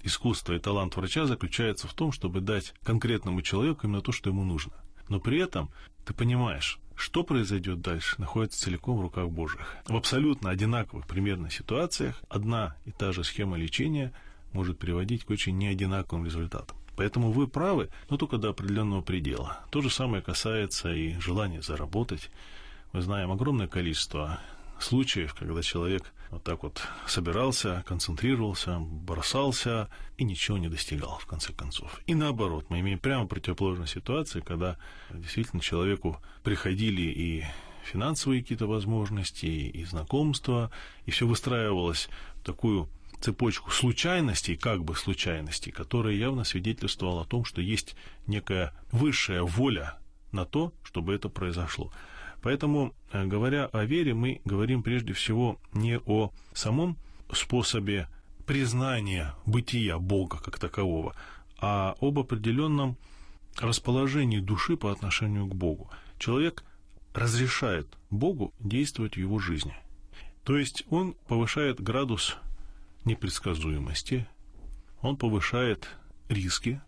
искусство 0.02 0.54
и 0.54 0.58
талант 0.58 0.96
врача 0.96 1.26
заключается 1.26 1.86
в 1.86 1.94
том, 1.94 2.10
чтобы 2.10 2.40
дать 2.40 2.74
конкретному 2.82 3.40
человеку 3.42 3.86
именно 3.86 4.00
то, 4.00 4.10
что 4.10 4.30
ему 4.30 4.42
нужно. 4.42 4.72
Но 5.08 5.20
при 5.20 5.38
этом 5.38 5.70
ты 6.04 6.12
понимаешь, 6.12 6.80
что 6.96 7.22
произойдет 7.22 7.80
дальше, 7.80 8.16
находится 8.18 8.60
целиком 8.60 8.98
в 8.98 9.02
руках 9.02 9.28
Божьих. 9.28 9.76
В 9.86 9.94
абсолютно 9.94 10.50
одинаковых 10.50 11.06
примерно 11.06 11.50
ситуациях 11.50 12.20
одна 12.28 12.74
и 12.84 12.90
та 12.90 13.12
же 13.12 13.22
схема 13.22 13.56
лечения 13.56 14.12
может 14.52 14.76
приводить 14.76 15.24
к 15.24 15.30
очень 15.30 15.56
неодинаковым 15.56 16.24
результатам. 16.24 16.76
Поэтому 17.00 17.32
вы 17.32 17.48
правы, 17.48 17.88
но 18.10 18.18
только 18.18 18.36
до 18.36 18.50
определенного 18.50 19.00
предела. 19.00 19.60
То 19.70 19.80
же 19.80 19.88
самое 19.88 20.22
касается 20.22 20.92
и 20.92 21.18
желания 21.18 21.62
заработать. 21.62 22.30
Мы 22.92 23.00
знаем 23.00 23.32
огромное 23.32 23.68
количество 23.68 24.38
случаев, 24.78 25.32
когда 25.32 25.62
человек 25.62 26.12
вот 26.30 26.44
так 26.44 26.62
вот 26.62 26.82
собирался, 27.06 27.82
концентрировался, 27.86 28.80
бросался 28.80 29.88
и 30.18 30.24
ничего 30.24 30.58
не 30.58 30.68
достигал, 30.68 31.16
в 31.18 31.24
конце 31.24 31.54
концов. 31.54 32.02
И 32.04 32.14
наоборот, 32.14 32.66
мы 32.68 32.80
имеем 32.80 32.98
прямо 32.98 33.26
противоположную 33.26 33.86
ситуацию, 33.86 34.44
когда 34.44 34.76
действительно 35.08 35.62
человеку 35.62 36.18
приходили 36.42 37.00
и 37.00 37.44
финансовые 37.82 38.42
какие-то 38.42 38.66
возможности, 38.66 39.46
и 39.46 39.84
знакомства, 39.86 40.70
и 41.06 41.12
все 41.12 41.26
выстраивалось 41.26 42.10
в 42.34 42.44
такую 42.44 42.90
цепочку 43.20 43.70
случайностей, 43.70 44.56
как 44.56 44.82
бы 44.84 44.96
случайностей, 44.96 45.70
которая 45.70 46.14
явно 46.14 46.44
свидетельствовала 46.44 47.22
о 47.22 47.26
том, 47.26 47.44
что 47.44 47.60
есть 47.60 47.94
некая 48.26 48.72
высшая 48.92 49.42
воля 49.42 49.98
на 50.32 50.44
то, 50.44 50.72
чтобы 50.82 51.14
это 51.14 51.28
произошло. 51.28 51.92
Поэтому, 52.42 52.94
э, 53.12 53.24
говоря 53.26 53.66
о 53.66 53.84
вере, 53.84 54.14
мы 54.14 54.40
говорим 54.44 54.82
прежде 54.82 55.12
всего 55.12 55.58
не 55.72 55.98
о 55.98 56.30
самом 56.54 56.96
способе 57.32 58.08
признания 58.46 59.34
бытия 59.46 59.98
Бога 59.98 60.38
как 60.38 60.58
такового, 60.58 61.14
а 61.58 61.94
об 62.00 62.18
определенном 62.18 62.96
расположении 63.58 64.40
души 64.40 64.76
по 64.76 64.90
отношению 64.90 65.46
к 65.46 65.54
Богу. 65.54 65.90
Человек 66.18 66.64
разрешает 67.12 67.86
Богу 68.10 68.54
действовать 68.58 69.14
в 69.14 69.20
его 69.20 69.38
жизни. 69.38 69.74
То 70.44 70.56
есть 70.56 70.84
он 70.90 71.14
повышает 71.28 71.80
градус 71.80 72.38
непредсказуемости, 73.04 74.26
он 75.02 75.16
повышает 75.16 75.88
риски, 76.28 76.80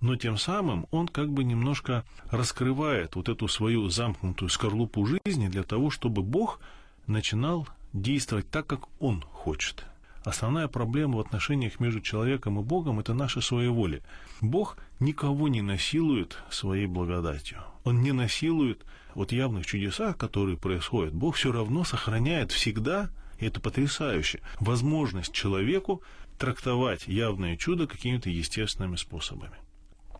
но 0.00 0.16
тем 0.16 0.36
самым 0.36 0.86
он 0.90 1.08
как 1.08 1.30
бы 1.30 1.44
немножко 1.44 2.04
раскрывает 2.30 3.16
вот 3.16 3.28
эту 3.28 3.48
свою 3.48 3.88
замкнутую 3.88 4.50
скорлупу 4.50 5.06
жизни 5.06 5.48
для 5.48 5.62
того, 5.62 5.90
чтобы 5.90 6.22
Бог 6.22 6.60
начинал 7.06 7.66
действовать 7.92 8.50
так, 8.50 8.66
как 8.66 8.88
Он 9.00 9.22
хочет. 9.22 9.84
Основная 10.24 10.68
проблема 10.68 11.16
в 11.16 11.20
отношениях 11.20 11.80
между 11.80 12.00
человеком 12.00 12.58
и 12.58 12.62
Богом– 12.62 12.98
это 13.00 13.14
наша 13.14 13.40
своеволие. 13.40 14.02
Бог 14.40 14.78
никого 14.98 15.48
не 15.48 15.60
насилует 15.60 16.38
своей 16.50 16.86
благодатью. 16.86 17.58
Он 17.84 18.02
не 18.02 18.12
насилует 18.12 18.84
вот 19.14 19.32
явных 19.32 19.66
чудесах, 19.66 20.16
которые 20.16 20.56
происходят. 20.56 21.14
Бог 21.14 21.36
все 21.36 21.52
равно 21.52 21.84
сохраняет 21.84 22.52
всегда– 22.52 23.10
это 23.38 23.60
потрясающе. 23.60 24.40
Возможность 24.60 25.32
человеку 25.32 26.02
трактовать 26.38 27.06
явное 27.06 27.56
чудо 27.56 27.86
какими-то 27.86 28.30
естественными 28.30 28.96
способами. 28.96 29.56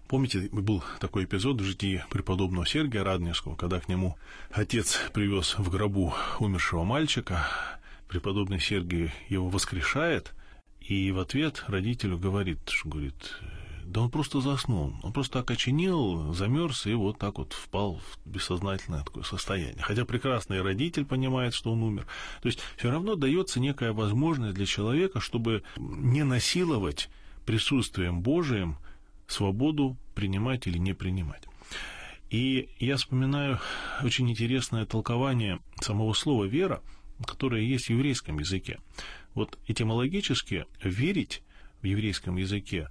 Помните, 0.08 0.48
был 0.52 0.84
такой 1.00 1.24
эпизод 1.24 1.60
в 1.60 1.64
житии 1.64 2.04
преподобного 2.10 2.66
Сергия 2.66 3.02
Радонежского, 3.02 3.56
когда 3.56 3.80
к 3.80 3.88
нему 3.88 4.16
отец 4.50 5.00
привез 5.12 5.58
в 5.58 5.70
гробу 5.70 6.14
умершего 6.38 6.84
мальчика, 6.84 7.46
преподобный 8.08 8.60
Сергий 8.60 9.10
его 9.28 9.48
воскрешает, 9.48 10.34
и 10.80 11.10
в 11.10 11.18
ответ 11.18 11.64
родителю 11.68 12.18
говорит, 12.18 12.58
что 12.68 12.90
говорит, 12.90 13.14
Да 13.86 14.02
он 14.02 14.10
просто 14.10 14.40
заснул. 14.40 14.94
Он 15.02 15.12
просто 15.12 15.40
окоченел, 15.40 16.32
замерз 16.32 16.86
и 16.86 16.94
вот 16.94 17.18
так 17.18 17.38
вот 17.38 17.52
впал 17.52 17.98
в 17.98 18.28
бессознательное 18.28 19.04
такое 19.04 19.24
состояние. 19.24 19.82
Хотя 19.82 20.04
прекрасный 20.04 20.62
родитель 20.62 21.04
понимает, 21.04 21.54
что 21.54 21.72
он 21.72 21.82
умер. 21.82 22.06
То 22.42 22.48
есть 22.48 22.60
все 22.76 22.90
равно 22.90 23.14
дается 23.14 23.60
некая 23.60 23.92
возможность 23.92 24.54
для 24.54 24.66
человека, 24.66 25.20
чтобы 25.20 25.62
не 25.76 26.24
насиловать 26.24 27.08
присутствием 27.46 28.20
Божиим 28.20 28.76
свободу 29.26 29.96
принимать 30.14 30.66
или 30.66 30.78
не 30.78 30.94
принимать. 30.94 31.42
И 32.30 32.68
я 32.80 32.96
вспоминаю 32.96 33.60
очень 34.02 34.30
интересное 34.30 34.86
толкование 34.86 35.60
самого 35.80 36.14
слова 36.14 36.44
«вера», 36.44 36.82
которое 37.26 37.62
есть 37.62 37.86
в 37.86 37.90
еврейском 37.90 38.38
языке. 38.38 38.80
Вот 39.34 39.58
этимологически 39.66 40.66
«верить» 40.82 41.42
в 41.82 41.86
еврейском 41.86 42.36
языке 42.36 42.88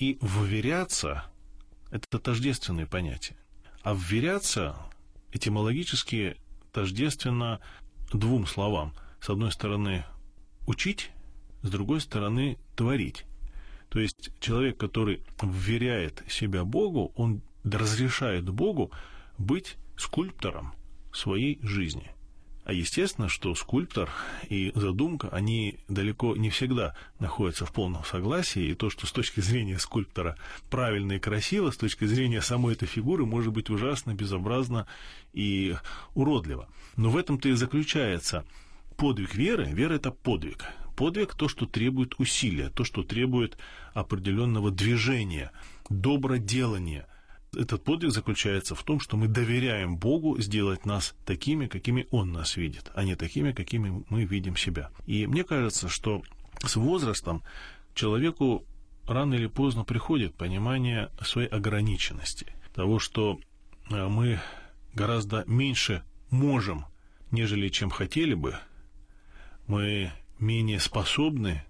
и 0.00 0.18
«вверяться»— 0.22 1.26
это 1.90 2.18
тождественные 2.18 2.86
понятия. 2.86 3.36
А 3.82 3.94
«вверяться» 3.94 4.74
этимологически 5.32 6.36
тождественно 6.72 7.60
двум 8.12 8.46
словам. 8.46 8.94
С 9.20 9.28
одной 9.28 9.52
стороны 9.52 10.04
«учить», 10.66 11.10
с 11.62 11.68
другой 11.70 12.00
стороны 12.00 12.58
«творить». 12.74 13.26
То 13.90 14.00
есть 14.00 14.30
человек, 14.40 14.78
который 14.78 15.22
вверяет 15.42 16.24
себя 16.28 16.64
Богу, 16.64 17.12
он 17.16 17.42
разрешает 17.62 18.48
Богу 18.48 18.90
быть 19.36 19.76
скульптором 19.98 20.72
своей 21.12 21.58
жизни. 21.62 22.10
А 22.70 22.72
естественно, 22.72 23.28
что 23.28 23.52
скульптор 23.56 24.08
и 24.48 24.70
задумка, 24.76 25.28
они 25.32 25.80
далеко 25.88 26.36
не 26.36 26.50
всегда 26.50 26.94
находятся 27.18 27.66
в 27.66 27.72
полном 27.72 28.04
согласии, 28.04 28.62
и 28.62 28.74
то, 28.74 28.90
что 28.90 29.08
с 29.08 29.10
точки 29.10 29.40
зрения 29.40 29.76
скульптора 29.80 30.36
правильно 30.70 31.14
и 31.14 31.18
красиво, 31.18 31.72
с 31.72 31.76
точки 31.76 32.04
зрения 32.04 32.40
самой 32.40 32.74
этой 32.74 32.86
фигуры, 32.86 33.26
может 33.26 33.52
быть 33.52 33.70
ужасно, 33.70 34.14
безобразно 34.14 34.86
и 35.32 35.74
уродливо. 36.14 36.68
Но 36.94 37.10
в 37.10 37.16
этом-то 37.16 37.48
и 37.48 37.54
заключается 37.54 38.44
подвиг 38.96 39.34
веры. 39.34 39.64
Вера– 39.64 39.94
это 39.94 40.12
подвиг. 40.12 40.64
Подвиг– 40.94 41.34
то, 41.36 41.48
что 41.48 41.66
требует 41.66 42.20
усилия, 42.20 42.70
то, 42.70 42.84
что 42.84 43.02
требует 43.02 43.58
определенного 43.94 44.70
движения, 44.70 45.50
доброделания– 45.88 47.08
этот 47.56 47.82
подвиг 47.82 48.12
заключается 48.12 48.74
в 48.74 48.82
том, 48.82 49.00
что 49.00 49.16
мы 49.16 49.28
доверяем 49.28 49.96
Богу 49.96 50.40
сделать 50.40 50.86
нас 50.86 51.14
такими, 51.24 51.66
какими 51.66 52.06
Он 52.10 52.32
нас 52.32 52.56
видит, 52.56 52.90
а 52.94 53.04
не 53.04 53.16
такими, 53.16 53.52
какими 53.52 54.04
мы 54.08 54.24
видим 54.24 54.56
себя. 54.56 54.90
И 55.06 55.26
мне 55.26 55.44
кажется, 55.44 55.88
что 55.88 56.22
с 56.64 56.76
возрастом 56.76 57.42
человеку 57.94 58.64
рано 59.06 59.34
или 59.34 59.46
поздно 59.46 59.84
приходит 59.84 60.34
понимание 60.34 61.10
своей 61.22 61.48
ограниченности, 61.48 62.46
того, 62.74 62.98
что 62.98 63.40
э, 63.90 64.06
мы 64.06 64.40
гораздо 64.94 65.44
меньше 65.46 66.02
можем, 66.30 66.86
нежели 67.30 67.68
чем 67.68 67.90
хотели 67.90 68.34
бы, 68.34 68.56
мы 69.66 70.12
менее 70.38 70.80
способны 70.80 71.64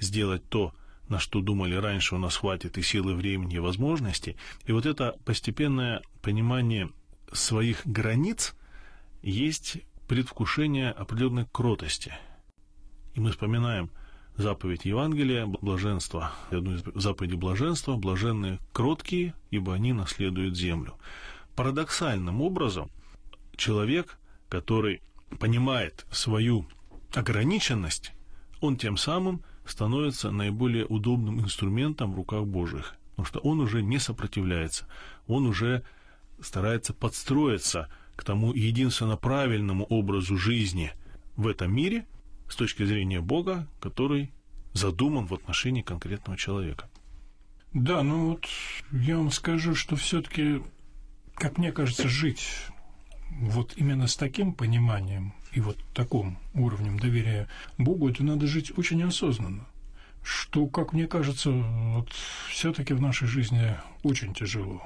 сделать 0.00 0.48
то, 0.48 0.72
на 1.14 1.20
что 1.20 1.40
думали 1.40 1.76
раньше 1.76 2.16
у 2.16 2.18
нас 2.18 2.34
хватит 2.34 2.76
и 2.76 2.82
силы, 2.82 3.14
времени, 3.14 3.54
и 3.54 3.60
возможностей. 3.60 4.36
И 4.66 4.72
вот 4.72 4.84
это 4.84 5.16
постепенное 5.24 6.02
понимание 6.22 6.90
своих 7.32 7.86
границ 7.86 8.56
есть 9.22 9.78
предвкушение 10.08 10.90
определенной 10.90 11.46
кротости. 11.52 12.12
И 13.14 13.20
мы 13.20 13.30
вспоминаем 13.30 13.92
заповедь 14.36 14.86
Евангелия, 14.86 15.46
блаженство, 15.46 16.32
одну 16.50 16.74
из 16.74 16.82
заповедей 16.96 17.36
блаженства, 17.36 17.94
блаженные 17.94 18.58
кроткие, 18.72 19.34
ибо 19.52 19.72
они 19.72 19.92
наследуют 19.92 20.56
землю. 20.56 20.96
Парадоксальным 21.54 22.42
образом 22.42 22.90
человек, 23.56 24.18
который 24.48 25.00
понимает 25.38 26.06
свою 26.10 26.66
ограниченность, 27.14 28.10
он 28.60 28.76
тем 28.76 28.96
самым– 28.96 29.44
становится 29.66 30.30
наиболее 30.30 30.84
удобным 30.86 31.40
инструментом 31.40 32.12
в 32.12 32.16
руках 32.16 32.44
Божьих, 32.44 32.94
потому 33.10 33.26
что 33.26 33.40
он 33.40 33.60
уже 33.60 33.82
не 33.82 33.98
сопротивляется, 33.98 34.86
он 35.26 35.46
уже 35.46 35.82
старается 36.40 36.92
подстроиться 36.92 37.88
к 38.16 38.24
тому 38.24 38.52
единственно 38.52 39.16
правильному 39.16 39.84
образу 39.84 40.36
жизни 40.36 40.92
в 41.36 41.46
этом 41.46 41.74
мире 41.74 42.06
с 42.48 42.56
точки 42.56 42.84
зрения 42.84 43.20
Бога, 43.20 43.66
который 43.80 44.32
задуман 44.72 45.26
в 45.26 45.34
отношении 45.34 45.82
конкретного 45.82 46.36
человека. 46.36 46.90
Да, 47.72 48.02
ну 48.02 48.30
вот 48.30 48.46
я 48.92 49.16
вам 49.16 49.30
скажу, 49.30 49.74
что 49.74 49.96
все-таки, 49.96 50.62
как 51.34 51.58
мне 51.58 51.72
кажется, 51.72 52.08
жить 52.08 52.46
вот 53.30 53.74
именно 53.76 54.06
с 54.06 54.16
таким 54.16 54.52
пониманием 54.52 55.34
и 55.54 55.60
вот 55.60 55.78
таком 55.92 56.38
уровнем 56.52 56.98
доверия 56.98 57.48
Богу, 57.78 58.08
это 58.08 58.24
надо 58.24 58.46
жить 58.46 58.76
очень 58.76 59.02
осознанно. 59.02 59.66
Что, 60.22 60.66
как 60.66 60.92
мне 60.92 61.06
кажется, 61.06 61.50
вот 61.50 62.10
все-таки 62.48 62.94
в 62.94 63.00
нашей 63.00 63.28
жизни 63.28 63.76
очень 64.02 64.34
тяжело. 64.34 64.82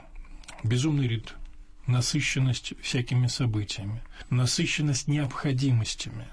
Безумный 0.64 1.09
ритм, 1.09 1.35
насыщенность 1.87 2.74
всякими 2.83 3.28
событиями, 3.28 4.02
насыщенность 4.31 5.09
необходимостями, 5.09 6.26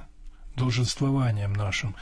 долженствованием 0.55 1.53
нашим 1.53 1.95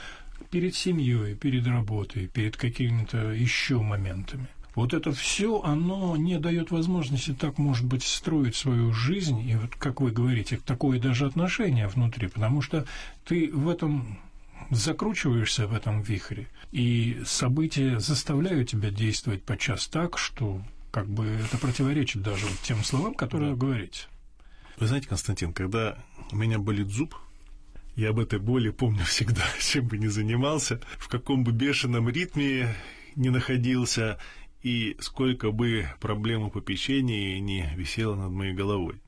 перед 0.49 0.75
семьей, 0.75 1.35
перед 1.35 1.67
работой, 1.67 2.27
перед 2.27 2.57
какими-то 2.57 3.31
еще 3.31 3.79
моментами– 3.79 4.47
вот 4.75 4.93
это 4.93 5.11
все, 5.11 5.61
оно 5.61 6.15
не 6.17 6.39
дает 6.39 6.71
возможности 6.71 7.33
так, 7.33 7.57
может 7.57 7.85
быть, 7.85 8.03
строить 8.03 8.55
свою 8.55 8.91
жизнь, 8.91 9.39
и 9.39 9.55
вот, 9.55 9.75
как 9.75 10.01
вы 10.01 10.11
говорите, 10.11 10.59
такое 10.65 10.99
даже 10.99 11.25
отношение 11.25 11.87
внутри, 11.87 12.27
потому 12.27 12.61
что 12.61 12.85
ты 13.25 13.51
в 13.51 13.69
этом 13.69 14.17
закручиваешься 14.71 15.67
в 15.67 15.73
этом 15.73 16.01
вихре, 16.01 16.47
и 16.71 17.21
события 17.25 17.99
заставляют 17.99 18.69
тебя 18.69 18.89
действовать 18.89 19.43
подчас 19.43 19.87
так, 19.87 20.17
что 20.17 20.61
как 20.91 21.07
бы 21.07 21.25
это 21.25 21.57
противоречит 21.57 22.21
даже 22.21 22.45
вот 22.45 22.59
тем 22.63 22.83
словам, 22.83 23.13
которые 23.13 23.49
да. 23.49 23.53
вы 23.53 23.59
говорите. 23.59 24.07
Вы 24.79 24.87
знаете, 24.87 25.07
Константин, 25.07 25.53
когда 25.53 25.97
у 26.31 26.35
меня 26.35 26.59
болит 26.59 26.87
зуб, 26.87 27.15
я 27.95 28.09
об 28.09 28.19
этой 28.19 28.39
боли 28.39 28.69
помню 28.69 29.03
всегда, 29.05 29.43
чем 29.59 29.87
бы 29.87 29.97
ни 29.97 30.07
занимался, 30.07 30.81
в 30.97 31.07
каком 31.09 31.43
бы 31.43 31.51
бешеном 31.51 32.09
ритме 32.09 32.75
не 33.15 33.29
находился, 33.29 34.17
и 34.63 34.95
сколько 34.99 35.51
бы 35.51 35.89
проблем 35.99 36.47
и 36.47 36.49
попечений 36.49 37.39
не 37.41 37.69
висело 37.75 38.15
над 38.15 38.31
моей 38.31 38.53
головой. 38.53 39.01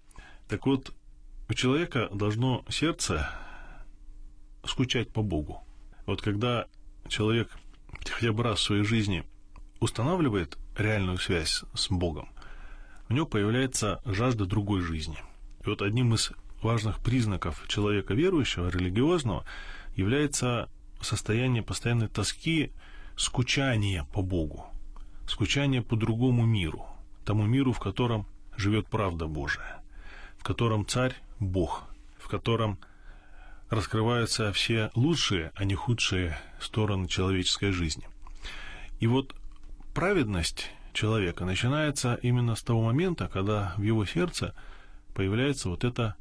Так 0.49 0.65
вот, 0.65 0.93
у 1.49 1.53
человека 1.53 2.09
должно 2.13 2.65
сердце 2.69 3.29
скучать 4.65 5.11
по 5.11 5.23
Богу. 5.23 5.63
Вот 6.05 6.21
когда 6.21 6.67
человек 7.07 7.49
хотя 8.05 8.33
бы 8.33 8.43
раз 8.43 8.59
в 8.59 8.63
своей 8.63 8.83
жизни 8.83 9.23
устанавливает 9.79 10.57
реальную 10.77 11.17
связь 11.17 11.63
с 11.73 11.89
Богом, 11.89 12.29
у 13.07 13.13
него 13.13 13.25
появляется 13.25 14.01
жажда 14.05 14.45
другой 14.45 14.81
жизни. 14.81 15.17
И 15.63 15.69
вот 15.69 15.81
одним 15.81 16.13
из 16.15 16.31
важных 16.61 16.99
признаков 16.99 17.63
человека 17.69 18.13
верующего, 18.13 18.69
религиозного, 18.69 19.45
является 19.95 20.69
состояние 21.01 21.63
постоянной 21.63 22.09
тоски, 22.09 22.73
скучания 23.15 24.03
по 24.11 24.21
Богу 24.21 24.74
скучание 25.27 25.81
по 25.81 25.95
другому 25.95 26.45
миру, 26.45 26.85
тому 27.23 27.45
миру, 27.45 27.71
в 27.73 27.79
котором 27.79 28.27
живет 28.57 28.87
правда 28.87 29.27
Божия, 29.27 29.81
в 30.37 30.43
котором 30.43 30.85
царь– 30.85 31.15
Бог, 31.39 31.83
в 32.17 32.27
котором 32.27 32.79
раскрываются 33.69 34.53
все 34.53 34.91
лучшие, 34.95 35.51
а 35.55 35.65
не 35.65 35.75
худшие 35.75 36.37
стороны 36.59 37.07
человеческой 37.07 37.71
жизни. 37.71 38.07
И 38.99 39.07
вот 39.07 39.35
праведность 39.93 40.71
человека 40.93 41.45
начинается 41.45 42.15
именно 42.21 42.55
с 42.55 42.63
того 42.63 42.83
момента, 42.83 43.27
когда 43.27 43.73
в 43.77 43.81
его 43.81 44.05
сердце 44.05 44.55
появляется 45.13 45.69
вот 45.69 45.83
это 45.83 46.15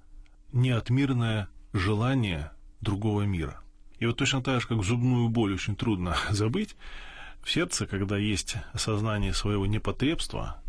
неотмирное 0.53 1.49
желание 1.73 2.51
другого 2.81 3.23
мира. 3.23 3.61
И 3.99 4.07
вот 4.07 4.17
точно 4.17 4.43
так 4.43 4.61
же, 4.61 4.69
как 4.69 4.83
зубную 4.83 5.29
боль 5.29 5.55
очень 5.55 5.77
трудно 5.77 6.17
забыть, 6.31 6.77
в 7.45 7.51
сердце, 7.51 7.87
когда 7.87 8.17
есть 8.17 8.57
осознание 8.73 9.35
своего 9.35 9.67
непотребства, 9.67 10.63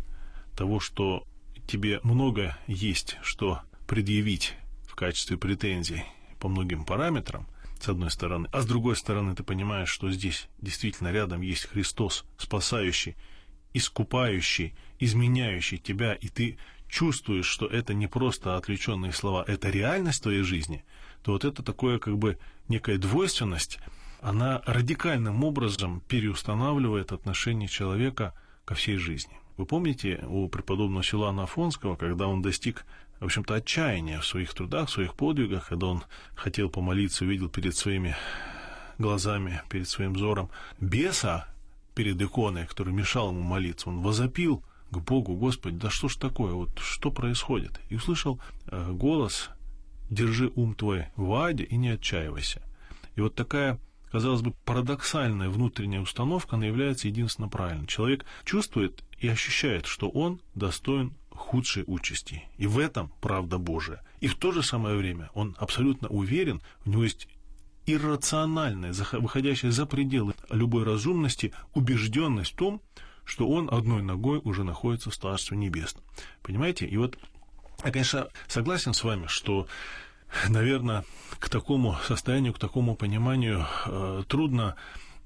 того, 0.54 0.78
что 0.78 1.26
тебе 1.66 2.00
много 2.02 2.56
есть, 2.66 3.16
что 3.22 3.60
предъявить 3.86 4.54
в 4.86 4.94
качестве 4.94 5.38
претензий 5.38 6.04
по 6.38 6.48
многим 6.48 6.84
параметрам, 6.84 7.46
с 7.80 7.88
одной 7.88 8.10
стороны, 8.10 8.48
а 8.52 8.60
с 8.60 8.66
другой 8.66 8.96
стороны 8.96 9.34
ты 9.34 9.42
понимаешь, 9.42 9.88
что 9.88 10.10
здесь 10.10 10.48
действительно 10.60 11.10
рядом 11.12 11.40
есть 11.40 11.64
Христос, 11.64 12.24
спасающий, 12.36 13.16
искупающий, 13.72 14.74
изменяющий 14.98 15.78
тебя, 15.78 16.12
и 16.12 16.28
ты 16.28 16.58
чувствуешь, 16.88 17.46
что 17.46 17.66
это 17.66 17.94
не 17.94 18.06
просто 18.06 18.56
отвлеченные 18.56 19.12
слова, 19.12 19.44
это 19.46 19.70
реальность 19.70 20.22
твоей 20.22 20.42
жизни, 20.42 20.84
то 21.22 21.32
вот 21.32 21.44
это 21.44 21.62
такое 21.62 21.98
как 21.98 22.18
бы 22.18 22.38
некая 22.68 22.98
двойственность, 22.98 23.78
она 24.20 24.62
радикальным 24.66 25.44
образом 25.44 26.02
переустанавливает 26.08 27.12
отношение 27.12 27.68
человека 27.68 28.34
ко 28.64 28.74
всей 28.74 28.96
жизни. 28.96 29.38
Вы 29.56 29.66
помните 29.66 30.22
у 30.26 30.48
преподобного 30.48 31.02
Силана 31.02 31.44
Афонского, 31.44 31.96
когда 31.96 32.28
он 32.28 32.42
достиг, 32.42 32.84
в 33.20 33.24
общем-то, 33.24 33.54
отчаяния 33.54 34.20
в 34.20 34.26
своих 34.26 34.52
трудах, 34.52 34.88
в 34.88 34.92
своих 34.92 35.14
подвигах, 35.14 35.68
когда 35.68 35.86
он 35.86 36.04
хотел 36.34 36.68
помолиться, 36.68 37.24
увидел 37.24 37.48
перед 37.48 37.74
своими 37.74 38.14
глазами, 38.98 39.62
перед 39.70 39.88
своим 39.88 40.12
взором 40.12 40.50
беса 40.80 41.48
перед 41.94 42.20
иконой, 42.20 42.66
который 42.66 42.92
мешал 42.92 43.30
ему 43.30 43.42
молиться. 43.42 43.88
Он 43.88 44.02
возопил 44.02 44.62
к 44.90 44.98
Богу, 44.98 45.34
Господи, 45.34 45.78
да 45.78 45.90
что 45.90 46.08
ж 46.08 46.16
такое, 46.16 46.52
вот 46.52 46.78
что 46.78 47.10
происходит? 47.10 47.80
И 47.88 47.96
услышал 47.96 48.38
э, 48.66 48.92
голос 48.92 49.50
«Держи 50.10 50.52
ум 50.54 50.74
твой 50.74 51.06
в 51.16 51.32
аде 51.34 51.64
и 51.64 51.76
не 51.76 51.88
отчаивайся». 51.88 52.62
И 53.16 53.22
вот 53.22 53.34
такая 53.34 53.78
казалось 54.16 54.40
бы, 54.40 54.52
парадоксальная 54.64 55.50
внутренняя 55.50 56.00
установка, 56.00 56.56
она 56.56 56.64
является 56.64 57.06
единственно 57.06 57.50
правильной. 57.50 57.86
Человек 57.86 58.24
чувствует 58.46 59.04
и 59.18 59.28
ощущает, 59.28 59.84
что 59.84 60.08
он 60.08 60.40
достоин 60.54 61.12
худшей 61.28 61.84
участи. 61.86 62.44
И 62.56 62.66
в 62.66 62.78
этом 62.78 63.12
правда 63.20 63.58
Божия. 63.58 64.02
И 64.20 64.26
в 64.26 64.36
то 64.36 64.52
же 64.52 64.62
самое 64.62 64.96
время 64.96 65.28
он 65.34 65.54
абсолютно 65.58 66.08
уверен, 66.08 66.62
у 66.86 66.90
него 66.90 67.04
есть 67.04 67.28
иррациональная, 67.84 68.94
выходящая 69.12 69.70
за 69.70 69.84
пределы 69.84 70.32
любой 70.48 70.84
разумности, 70.84 71.52
убежденность 71.74 72.54
в 72.54 72.56
том, 72.56 72.80
что 73.26 73.46
он 73.46 73.68
одной 73.70 74.02
ногой 74.02 74.40
уже 74.44 74.64
находится 74.64 75.10
в 75.10 75.16
Царстве 75.18 75.58
Небесном. 75.58 76.02
Понимаете? 76.42 76.86
И 76.86 76.96
вот 76.96 77.18
я, 77.84 77.90
конечно, 77.90 78.28
согласен 78.48 78.94
с 78.94 79.04
вами, 79.04 79.26
что 79.26 79.68
наверное, 80.48 81.04
к 81.38 81.48
такому 81.48 81.96
состоянию, 82.06 82.52
к 82.52 82.58
такому 82.58 82.96
пониманию 82.96 83.66
э, 83.86 84.22
трудно 84.28 84.76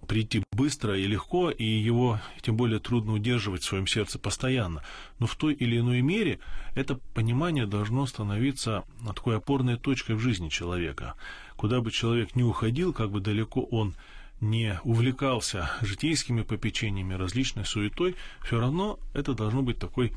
прийти 0.07 0.43
быстро 0.53 0.99
и 0.99 1.07
легко, 1.07 1.51
и 1.51 1.65
его 1.65 2.21
тем 2.41 2.57
более 2.57 2.81
трудно 2.81 3.13
удерживать 3.13 3.63
в 3.63 3.67
своем 3.67 3.87
сердце 3.87 4.19
постоянно. 4.19 4.83
Но 5.19 5.27
в 5.27 5.37
той 5.37 5.55
или 5.55 5.79
иной 5.79 6.01
мере 6.01 6.41
это 6.75 6.97
понимание 7.15 7.67
должно 7.67 8.07
становиться 8.07 8.85
такой 9.15 9.37
опорной 9.37 9.77
точкой 9.77 10.17
в 10.17 10.21
жизни 10.21 10.49
человека. 10.49 11.15
Куда 11.57 11.81
бы 11.81 11.91
человек 11.91 12.35
ни 12.35 12.43
уходил, 12.43 12.93
как 12.93 13.11
бы 13.11 13.21
далеко 13.21 13.61
он 13.61 13.95
не 14.41 14.81
увлекался 14.85 15.71
житейскими 15.83 16.43
попечениями, 16.43 17.15
различной 17.15 17.67
суетой, 17.67 18.17
все 18.43 18.59
равно 18.59 18.99
это 19.13 19.35
должно 19.35 19.63
быть 19.63 19.79
такой 19.79 20.13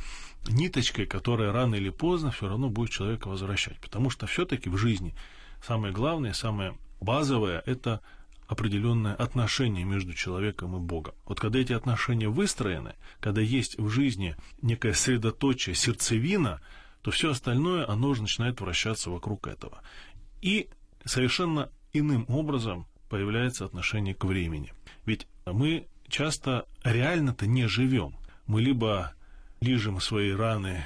ниточкой, 0.48 1.06
которая 1.06 1.52
рано 1.52 1.76
или 1.76 1.90
поздно 1.90 2.32
все 2.32 2.48
равно 2.48 2.70
будет 2.70 2.92
человека 2.92 3.28
возвращать. 3.28 3.80
Потому 3.80 4.10
что 4.10 4.28
все-таки 4.28 4.70
в 4.70 4.78
жизни 4.78 5.16
самое 5.66 5.94
главное, 5.94 6.34
самое 6.34 6.78
базовое– 7.00 7.62
это 7.66 8.02
определенное 8.48 9.16
отношение 9.16 9.86
между 9.86 10.14
человеком 10.14 10.76
и 10.76 10.80
Богом. 10.80 11.16
Вот 11.26 11.40
когда 11.40 11.60
эти 11.60 11.74
отношения 11.74 12.28
выстроены, 12.28 12.94
когда 13.20 13.42
есть 13.42 13.78
в 13.78 13.90
жизни 13.90 14.36
некое 14.62 14.94
средоточие, 14.94 15.76
сердцевина, 15.76 16.62
то 17.02 17.12
все 17.12 17.32
остальное, 17.32 17.90
оно 17.90 18.10
уже 18.10 18.22
начинает 18.22 18.62
вращаться 18.62 19.10
вокруг 19.10 19.48
этого. 19.48 19.82
И 20.42 20.70
совершенно 21.06 21.70
иным 21.94 22.26
образом 22.28 22.88
появляется 23.10 23.66
отношение 23.66 24.14
к 24.14 24.26
времени. 24.26 24.74
Ведь 25.06 25.28
мы 25.46 25.88
часто 26.08 26.66
реально-то 26.84 27.46
не 27.48 27.68
живем. 27.68 28.16
Мы 28.46 28.62
либо 28.62 29.14
лижем 29.64 30.00
свои 30.00 30.32
раны 30.32 30.86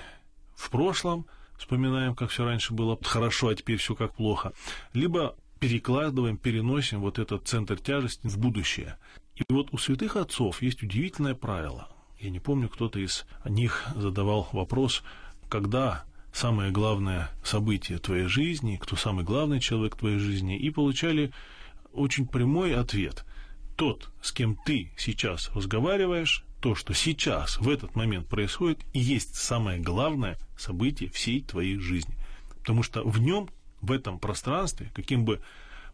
в 0.55 0.69
прошлом, 0.69 1.25
вспоминаем, 1.57 2.15
как 2.15 2.29
все 2.29 2.45
раньше 2.45 2.73
было 2.73 2.97
хорошо, 3.03 3.49
а 3.49 3.55
теперь 3.55 3.77
все 3.77 3.95
как 3.95 4.13
плохо, 4.13 4.53
либо 4.93 5.35
перекладываем, 5.59 6.37
переносим 6.37 7.01
вот 7.01 7.17
этот 7.19 7.47
центр 7.47 7.77
тяжести 7.79 8.27
в 8.27 8.37
будущее. 8.37 8.97
И 9.35 9.43
вот 9.49 9.69
у 9.71 9.77
святых 9.77 10.15
отцов 10.15 10.61
есть 10.61 10.83
удивительное 10.83 11.35
правило. 11.35 11.89
Я 12.19 12.29
не 12.29 12.39
помню, 12.39 12.69
кто-то 12.69 12.99
из 12.99 13.25
них 13.45 13.85
задавал 13.95 14.47
вопрос, 14.51 15.03
когда 15.49 16.03
самое 16.31 16.71
главное 16.71 17.29
событие 17.43 17.97
твоей 17.97 18.27
жизни, 18.27 18.77
кто 18.77 18.95
самый 18.95 19.25
главный 19.25 19.59
человек 19.59 19.95
твоей 19.95 20.19
жизни, 20.19 20.57
и 20.57 20.69
получали 20.69 21.31
очень 21.93 22.27
прямой 22.27 22.75
ответ. 22.75 23.25
Тот, 23.75 24.11
с 24.21 24.31
кем 24.31 24.55
ты 24.65 24.91
сейчас 24.97 25.51
разговариваешь, 25.53 26.46
то, 26.59 26.75
что 26.75 26.93
сейчас, 26.93 27.57
в 27.59 27.69
этот 27.69 27.95
момент 27.95 28.27
происходит, 28.27 28.79
и 28.93 28.99
есть 28.99 29.35
самое 29.35 29.79
главное 29.79 30.37
событие 30.57 31.09
всей 31.09 31.41
твоей 31.41 31.77
жизни. 31.77 32.15
Потому 32.59 32.83
что 32.83 33.03
в 33.03 33.19
нем, 33.19 33.49
в 33.81 33.91
этом 33.91 34.19
пространстве, 34.19 34.91
каким 34.95 35.23
бы 35.23 35.41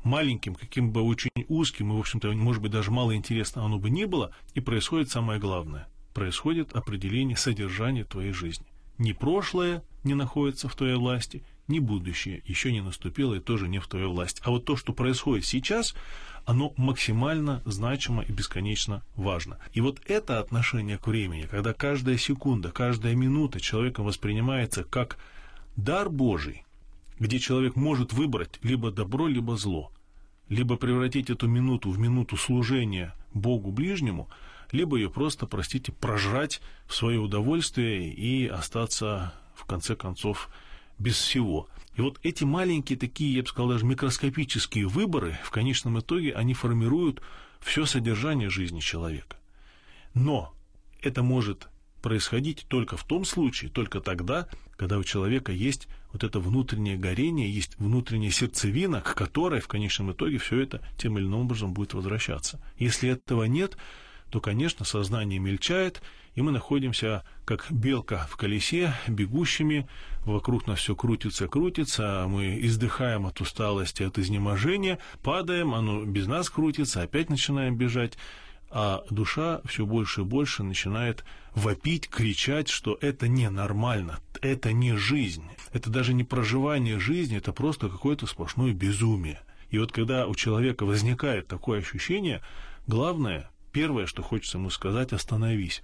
маленьким, 0.03 0.55
каким 0.55 0.91
бы 0.91 1.01
очень 1.01 1.31
узким 1.47 1.91
и, 1.91 1.95
в 1.95 1.99
общем-то, 1.99 2.31
может 2.33 2.61
быть, 2.61 2.71
даже 2.71 2.91
мало 2.91 3.15
интересно 3.15 3.65
оно 3.65 3.77
бы 3.77 3.89
не 3.89 4.05
было, 4.05 4.33
и 4.53 4.59
происходит 4.59 5.09
самое 5.09 5.39
главное. 5.39 5.87
Происходит 6.13 6.73
определение 6.73 7.37
содержания 7.37 8.03
твоей 8.03 8.31
жизни. 8.31 8.65
Ни 8.97 9.11
прошлое 9.11 9.83
не 10.03 10.13
находится 10.13 10.69
в 10.69 10.75
твоей 10.75 10.95
власти, 10.95 11.43
ни 11.67 11.79
будущее 11.79 12.41
еще 12.45 12.71
не 12.71 12.81
наступило 12.81 13.35
и 13.35 13.39
тоже 13.39 13.67
не 13.67 13.79
в 13.79 13.87
твоей 13.87 14.07
власти. 14.07 14.41
А 14.45 14.51
вот 14.51 14.65
то, 14.65 14.75
что 14.75 14.93
происходит 14.93 15.45
сейчас, 15.45 15.95
оно 16.45 16.73
максимально 16.77 17.61
значимо 17.65 18.23
и 18.23 18.31
бесконечно 18.31 19.03
важно. 19.15 19.59
И 19.73 19.81
вот 19.81 20.01
это 20.05 20.39
отношение 20.39 20.97
к 20.97 21.07
времени, 21.07 21.47
когда 21.49 21.73
каждая 21.73 22.17
секунда, 22.17 22.71
каждая 22.71 23.15
минута 23.15 23.59
человеком 23.59 24.05
воспринимается 24.05 24.83
как 24.83 25.17
дар 25.75 26.09
Божий, 26.09 26.65
где 27.19 27.39
человек 27.39 27.75
может 27.75 28.13
выбрать 28.13 28.59
либо 28.61 28.91
добро, 28.91 29.27
либо 29.27 29.55
зло, 29.55 29.91
либо 30.49 30.75
превратить 30.75 31.29
эту 31.29 31.47
минуту 31.47 31.89
в 31.89 31.99
минуту 31.99 32.35
служения 32.35 33.13
Богу 33.33 33.71
ближнему, 33.71 34.29
либо 34.71 34.97
ее 34.97 35.09
просто, 35.09 35.45
простите, 35.45 35.91
прожрать 35.91 36.61
в 36.87 36.95
свое 36.95 37.19
удовольствие 37.19 38.11
и 38.11 38.47
остаться, 38.47 39.33
в 39.55 39.65
конце 39.65 39.95
концов, 39.95 40.49
без 40.97 41.15
всего. 41.15 41.67
И 41.95 42.01
вот 42.01 42.19
эти 42.23 42.43
маленькие 42.43 42.97
такие, 42.97 43.35
я 43.35 43.43
бы 43.43 43.47
сказал, 43.47 43.69
даже 43.69 43.85
микроскопические 43.85 44.87
выборы, 44.87 45.37
в 45.43 45.51
конечном 45.51 45.99
итоге, 45.99 46.33
они 46.33 46.53
формируют 46.53 47.21
все 47.59 47.85
содержание 47.85 48.49
жизни 48.49 48.79
человека. 48.79 49.37
Но 50.13 50.53
это 51.01 51.23
может 51.23 51.69
происходить 52.01 52.65
только 52.67 52.97
в 52.97 53.05
том 53.05 53.23
случае, 53.25 53.71
только 53.71 54.01
тогда, 54.01 54.47
когда 54.75 54.97
у 54.97 55.03
человека 55.03 55.51
есть 55.51 55.87
вот 56.11 56.23
это 56.23 56.39
внутреннее 56.39 56.97
горение, 56.97 57.49
есть 57.49 57.77
внутренняя 57.79 58.29
сердцевина, 58.31 59.01
к 59.01 59.15
которой 59.15 59.61
в 59.61 59.67
конечном 59.67 60.11
итоге 60.11 60.37
все 60.37 60.59
это 60.59 60.85
тем 60.97 61.17
или 61.17 61.25
иным 61.25 61.41
образом 61.41 61.73
будет 61.73 61.93
возвращаться. 61.93 62.61
Если 62.77 63.09
этого 63.09 63.45
нет, 63.45 63.77
то, 64.33 64.41
конечно, 64.41 64.83
сознание 64.83 65.37
мельчает, 65.37 66.01
и 66.33 66.41
мы 66.41 66.49
находимся 66.49 67.23
как 67.45 67.67
белка 67.71 68.27
в 68.31 68.35
колесе, 68.35 68.95
бегущими, 69.07 69.87
вокруг 70.25 70.65
нас 70.65 70.79
все 70.79 70.95
крутится, 70.95 71.47
крутится, 71.47 72.23
а 72.23 72.27
мы 72.27 72.57
издыхаем 72.59 73.27
от 73.27 73.39
усталости, 73.41 74.01
от 74.01 74.17
изнеможения, 74.17 74.97
падаем, 75.21 75.75
оно 75.75 76.03
без 76.03 76.25
нас 76.25 76.49
крутится, 76.49 77.03
опять 77.03 77.29
начинаем 77.29 77.77
бежать, 77.77 78.17
а 78.71 79.03
душа 79.11 79.61
все 79.65 79.85
больше 79.85 80.21
и 80.21 80.23
больше 80.23 80.63
начинает 80.63 81.23
вопить, 81.53 82.09
кричать, 82.09 82.69
что 82.69 82.97
это 83.01 83.27
ненормально, 83.27 84.19
это 84.41 84.73
не 84.73 84.95
жизнь, 84.95 85.45
это 85.73 85.91
даже 85.91 86.15
не 86.15 86.23
проживание 86.23 86.97
жизни, 86.97 87.37
это 87.37 87.53
просто 87.53 87.87
какое-то 87.87 88.25
сплошное 88.25 88.73
безумие. 88.73 89.41
И 89.69 89.77
вот 89.77 89.91
когда 89.91 90.25
у 90.25 90.33
человека 90.33 90.87
возникает 90.87 91.47
такое 91.47 91.81
ощущение, 91.81 92.41
главное 92.87 93.51
первое, 93.73 94.05
что 94.05 94.23
хочется 94.23 94.57
ему 94.57 94.69
сказать, 94.69 95.11
остановись. 95.11 95.81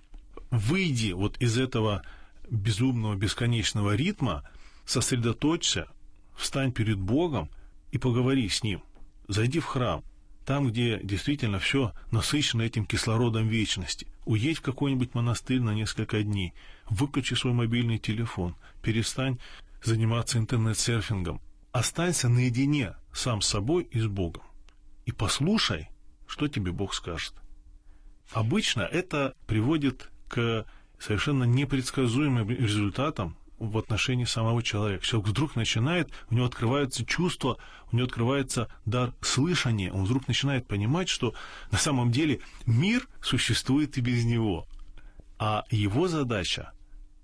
Выйди 0.52 1.12
вот 1.12 1.38
из 1.41 1.58
этого 1.58 2.04
безумного, 2.49 3.15
бесконечного 3.15 3.95
ритма, 3.95 4.49
сосредоточься, 4.86 5.88
встань 6.38 6.71
перед 6.71 6.97
Богом 6.97 7.49
и 7.91 7.97
поговори 7.97 8.47
с 8.47 8.63
Ним. 8.63 8.82
Зайди 9.28 9.60
в 9.60 9.65
храм, 9.65 10.04
там, 10.45 10.67
где 10.67 10.99
действительно 11.04 11.60
все 11.60 11.93
насыщено 12.12 12.62
этим 12.62 12.86
кислородом 12.86 13.47
вечности. 13.47 14.08
Уедь 14.25 14.60
в 14.60 14.62
какой-нибудь 14.62 15.13
монастырь 15.13 15.60
на 15.60 15.73
несколько 15.75 16.23
дней, 16.23 16.54
выключи 16.89 17.34
свой 17.34 17.54
мобильный 17.54 17.97
телефон, 17.97 18.56
перестань 18.82 19.38
заниматься 19.84 20.38
интернет-серфингом, 20.38 21.41
останься 21.71 22.30
наедине 22.30 22.95
сам 23.13 23.41
с 23.41 23.47
собой 23.47 23.84
и 23.91 23.99
с 23.99 24.08
Богом. 24.08 24.43
И 25.06 25.12
послушай, 25.12 25.89
что 26.28 26.47
тебе 26.47 26.71
Бог 26.71 26.93
скажет. 26.93 27.34
Обычно 28.32 28.82
это 28.82 29.36
приводит 29.48 30.10
к 30.28 30.65
совершенно 31.00 31.46
непредсказуемым 31.46 32.50
результатам 32.50 33.38
в 33.58 33.78
отношении 33.78 34.26
самого 34.26 34.63
человека. 34.63 35.04
Человек 35.04 35.30
вдруг 35.30 35.56
начинает, 35.56 36.10
у 36.30 36.36
него 36.36 36.46
открывается 36.46 37.06
чувство, 37.06 37.58
у 37.92 37.96
него 37.96 38.06
открывается 38.06 38.70
дар 38.86 39.13
слышания, 39.22 39.92
он 39.92 40.06
вдруг 40.06 40.28
начинает 40.28 40.68
понимать, 40.68 41.10
что 41.10 41.34
на 41.72 41.78
самом 41.78 42.12
деле 42.12 42.39
мир 42.65 43.08
существует 43.22 43.98
и 43.98 44.02
без 44.02 44.24
него. 44.26 44.68
А 45.39 45.65
его 45.72 46.08
задача, 46.08 46.72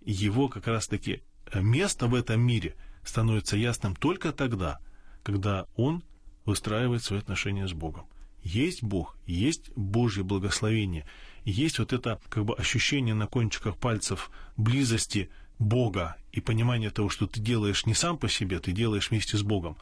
его 0.01 0.49
как 0.49 0.67
раз-таки 0.67 1.23
место 1.53 2.07
в 2.07 2.15
этом 2.15 2.41
мире 2.41 2.75
становится 3.03 3.55
ясным 3.55 3.95
только 3.95 4.31
тогда, 4.31 4.79
когда 5.23 5.67
он 5.75 6.03
выстраивает 6.45 7.03
свои 7.03 7.19
отношения 7.19 7.67
с 7.67 7.73
Богом. 7.73 8.07
Есть 8.45 8.83
Бог, 8.83 9.17
есть 9.25 9.71
Божье 9.75 10.23
благословение, 10.23 11.05
есть 11.43 11.79
вот 11.79 11.91
это 11.93 12.21
как 12.29 12.45
бы 12.45 12.53
ощущение 12.55 13.15
на 13.15 13.27
кончиках 13.27 13.75
пальцев 13.75 14.29
близости 14.55 15.29
Бога 15.57 16.15
и 16.31 16.41
понимание 16.41 16.91
того, 16.91 17.09
что 17.09 17.25
ты 17.27 17.39
делаешь 17.41 17.85
не 17.85 17.95
сам 17.95 18.17
по 18.17 18.29
себе, 18.29 18.59
ты 18.59 18.71
делаешь 18.71 19.09
вместе 19.09 19.35
с 19.35 19.41
Богом. 19.41 19.77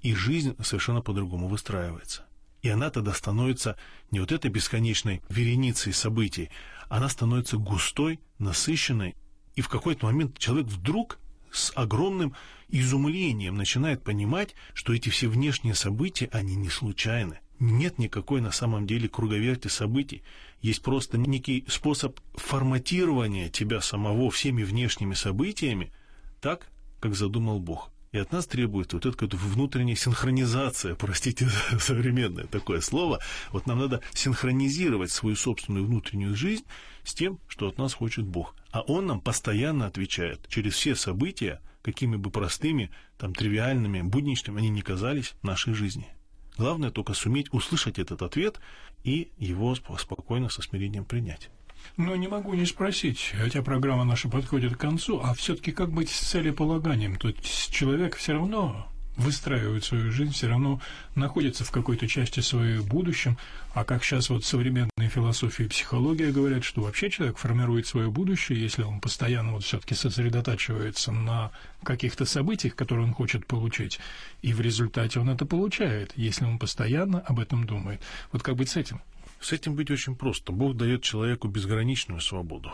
И 0.00 0.14
жизнь 0.14 0.56
совершенно 0.62 1.02
по-другому 1.02 1.46
выстраивается. 1.46 2.24
И 2.62 2.68
она 2.70 2.90
тогда 2.90 3.12
становится 3.12 3.76
не 4.10 4.20
вот 4.20 4.32
этой 4.32 4.50
бесконечной 4.50 5.20
вереницей 5.28 5.92
событий, 5.92 6.50
она 6.88 7.08
становится 7.10 7.58
густой, 7.58 8.18
насыщенной, 8.38 9.14
и 9.56 9.60
в 9.60 9.68
какой-то 9.68 10.06
момент 10.06 10.38
человек 10.38 10.68
вдруг 10.68 11.18
с 11.52 11.70
огромным 11.74 12.34
изумлением 12.68 13.56
начинает 13.56 14.02
понимать, 14.02 14.54
что 14.72 14.94
эти 14.94 15.10
все 15.10 15.28
внешние 15.28 15.74
события, 15.74 16.28
они 16.32 16.56
не 16.56 16.70
случайны. 16.70 17.40
Нет 17.58 17.98
никакой 17.98 18.40
на 18.40 18.52
самом 18.52 18.86
деле 18.86 19.08
круговерти 19.08 19.68
событий. 19.68 20.22
Есть 20.60 20.82
просто 20.82 21.18
некий 21.18 21.64
способ 21.68 22.18
форматирования 22.34 23.48
тебя 23.48 23.80
самого 23.80 24.30
всеми 24.30 24.62
внешними 24.62 25.14
событиями 25.14 25.92
так, 26.40 26.68
как 27.00 27.14
задумал 27.14 27.60
Бог. 27.60 27.90
И 28.12 28.18
от 28.18 28.32
нас 28.32 28.46
требуется 28.46 28.96
вот 28.96 29.04
эта 29.04 29.36
внутренняя 29.36 29.96
синхронизация, 29.96 30.94
простите 30.94 31.46
за 31.46 31.78
современное 31.78 32.46
такое 32.46 32.80
слово. 32.80 33.20
Вот 33.52 33.66
нам 33.66 33.78
надо 33.78 34.00
синхронизировать 34.14 35.10
свою 35.10 35.36
собственную 35.36 35.84
внутреннюю 35.86 36.34
жизнь 36.34 36.64
с 37.04 37.12
тем, 37.12 37.38
что 37.46 37.68
от 37.68 37.78
нас 37.78 37.92
хочет 37.92 38.24
Бог. 38.24 38.54
А 38.70 38.80
Он 38.82 39.06
нам 39.06 39.20
постоянно 39.20 39.86
отвечает 39.86 40.46
через 40.48 40.74
все 40.74 40.94
события, 40.94 41.60
какими 41.82 42.16
бы 42.16 42.30
простыми, 42.30 42.90
там, 43.18 43.34
тривиальными, 43.34 44.02
будничными 44.02 44.58
они 44.58 44.70
ни 44.70 44.80
казались 44.80 45.34
в 45.40 45.44
нашей 45.44 45.74
жизни. 45.74 46.08
Главное 46.56 46.90
только 46.90 47.14
суметь 47.14 47.52
услышать 47.52 47.98
этот 47.98 48.22
ответ 48.22 48.60
и 49.04 49.30
его 49.38 49.74
спокойно 49.74 50.48
со 50.48 50.62
смирением 50.62 51.04
принять. 51.04 51.50
Но 51.96 52.16
не 52.16 52.28
могу 52.28 52.54
не 52.54 52.66
спросить, 52.66 53.32
хотя 53.38 53.62
программа 53.62 54.04
наша 54.04 54.28
подходит 54.28 54.76
к 54.76 54.80
концу, 54.80 55.20
а 55.22 55.34
все-таки 55.34 55.72
как 55.72 55.92
быть 55.92 56.10
с 56.10 56.30
целеполаганием? 56.30 57.16
То 57.16 57.28
есть 57.28 57.70
человек 57.70 58.16
все 58.16 58.32
равно 58.32 58.88
выстраивает 59.16 59.84
свою 59.84 60.12
жизнь, 60.12 60.32
все 60.32 60.48
равно 60.48 60.80
находится 61.14 61.64
в 61.64 61.70
какой-то 61.70 62.06
части 62.06 62.40
своей 62.40 62.80
будущем. 62.80 63.36
А 63.74 63.84
как 63.84 64.04
сейчас 64.04 64.30
вот 64.30 64.44
современные 64.44 65.08
философии 65.08 65.64
и 65.64 65.68
психология 65.68 66.32
говорят, 66.32 66.64
что 66.64 66.82
вообще 66.82 67.10
человек 67.10 67.38
формирует 67.38 67.86
свое 67.86 68.10
будущее, 68.10 68.60
если 68.60 68.82
он 68.82 69.00
постоянно 69.00 69.52
вот 69.52 69.64
все-таки 69.64 69.94
сосредотачивается 69.94 71.12
на 71.12 71.50
каких-то 71.82 72.24
событиях, 72.24 72.74
которые 72.74 73.06
он 73.06 73.14
хочет 73.14 73.46
получить, 73.46 73.98
и 74.42 74.52
в 74.52 74.60
результате 74.60 75.20
он 75.20 75.30
это 75.30 75.46
получает, 75.46 76.12
если 76.16 76.44
он 76.44 76.58
постоянно 76.58 77.20
об 77.20 77.40
этом 77.40 77.66
думает. 77.66 78.00
Вот 78.32 78.42
как 78.42 78.56
быть 78.56 78.70
с 78.70 78.76
этим? 78.76 79.00
С 79.40 79.52
этим 79.52 79.74
быть 79.74 79.90
очень 79.90 80.16
просто. 80.16 80.52
Бог 80.52 80.76
дает 80.76 81.02
человеку 81.02 81.48
безграничную 81.48 82.20
свободу. 82.20 82.72